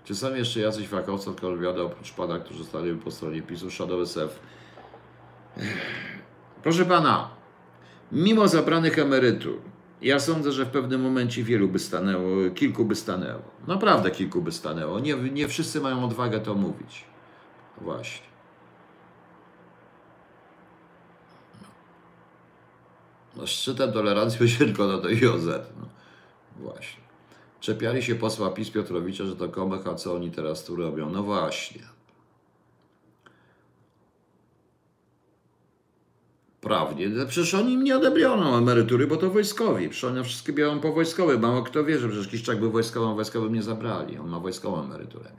[0.03, 3.71] Czy są jeszcze jacyś fakowcy od Kolwiada oprócz pana, którzy stali po stronie PiSu?
[3.71, 4.39] Shadow SF.
[6.63, 7.29] Proszę pana,
[8.11, 9.59] mimo zabranych emerytur,
[10.01, 13.41] ja sądzę, że w pewnym momencie wielu by stanęło, kilku by stanęło.
[13.67, 14.99] Naprawdę kilku by stanęło.
[14.99, 17.05] Nie, nie wszyscy mają odwagę to mówić.
[17.81, 18.31] Właśnie.
[23.35, 25.45] No, szczytem tolerancji będzie tylko na to IOZ.
[25.79, 25.87] No.
[26.57, 27.00] Właśnie.
[27.61, 31.09] Czepiali się posła PiS Piotrowicza, że to komek, a co oni teraz tu robią?
[31.09, 31.81] No właśnie.
[36.61, 37.09] prawnie.
[37.27, 39.89] Przecież oni im nie odebrano emerytury, bo to wojskowi.
[39.89, 41.39] Przecież oni wszystkie biorą po wojskowy.
[41.39, 44.17] Mało kto wie, że przecież Kiszczak był wojskowym, wojskowym nie zabrali.
[44.17, 45.31] On ma wojskową emeryturę.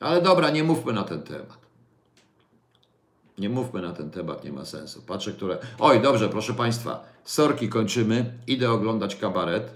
[0.00, 1.67] Ale dobra, nie mówmy na ten temat.
[3.38, 5.02] Nie mówmy na ten temat, nie ma sensu.
[5.06, 5.58] Patrzę, które.
[5.78, 7.04] Oj, dobrze, proszę Państwa.
[7.24, 8.32] Sorki kończymy.
[8.46, 9.70] Idę oglądać kabaret.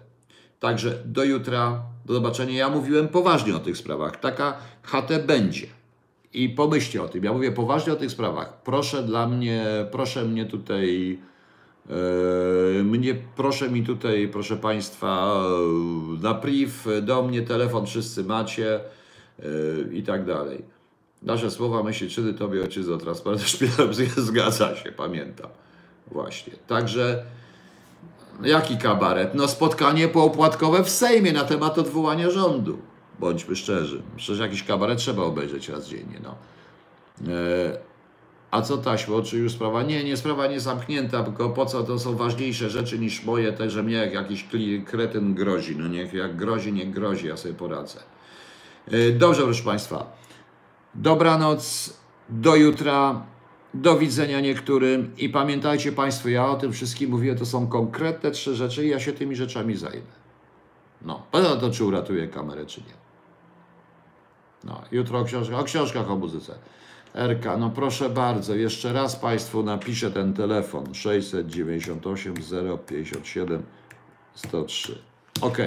[0.61, 1.83] Także do jutra.
[2.07, 2.55] Do zobaczenia.
[2.55, 4.21] Ja mówiłem poważnie o tych sprawach.
[4.21, 5.67] Taka HT będzie.
[6.35, 7.25] I pomyślcie o tym.
[7.25, 8.63] Ja mówię poważnie o tych sprawach.
[8.63, 11.19] Proszę dla mnie, proszę mnie tutaj
[11.91, 15.43] E, Mnie, proszę mi tutaj, proszę Państwa,
[16.23, 18.81] na priv, do mnie telefon wszyscy macie
[19.39, 19.43] e,
[19.93, 20.65] i tak dalej.
[21.23, 25.51] Nasze słowa, myśli, czyny Tobie ojczyzno, transparent szpitalem, zgadza się, pamiętam.
[26.07, 26.53] Właśnie.
[26.66, 27.25] Także
[28.43, 29.35] jaki kabaret?
[29.35, 32.79] No spotkanie poopłatkowe w Sejmie na temat odwołania rządu.
[33.18, 34.03] Bądźmy szczerzy.
[34.16, 36.20] Przecież jakiś kabaret trzeba obejrzeć raz dziennie.
[36.23, 36.35] No.
[37.33, 37.79] E,
[38.51, 39.23] a co taśmo?
[39.23, 39.83] Czy już sprawa?
[39.83, 43.70] Nie, nie, sprawa nie zamknięta, tylko po co to są ważniejsze rzeczy niż moje, te,
[43.70, 44.47] że mnie jak jakiś
[44.87, 45.77] kretyn grozi.
[45.77, 48.01] No niech jak grozi, niech grozi, ja sobie poradzę.
[48.89, 50.22] E, Dobrze, proszę Państwa.
[50.95, 51.95] Dobranoc,
[52.28, 53.26] do jutra,
[53.74, 58.55] do widzenia niektórym i pamiętajcie Państwo, ja o tym wszystkim mówię, to są konkretne trzy
[58.55, 60.22] rzeczy i ja się tymi rzeczami zajmę.
[61.03, 62.95] No, poza to, czy uratuję kamerę, czy nie.
[64.64, 66.55] No, jutro o książkach, o książkach o muzyce.
[67.14, 72.34] Erka, no proszę bardzo, jeszcze raz Państwu napiszę ten telefon 698
[72.86, 73.62] 057
[74.34, 74.99] 103.
[75.40, 75.59] Ok.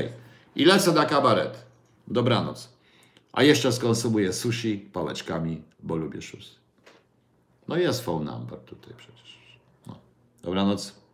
[0.55, 1.65] I lecę na kabaret.
[2.07, 2.74] Dobranoc.
[3.35, 6.55] A jeszcze skonsumuję sushi pałeczkami, bo lubię szusy.
[7.67, 9.37] No jest phone number tutaj przecież.
[9.87, 9.95] No.
[10.43, 11.04] Dobranoc.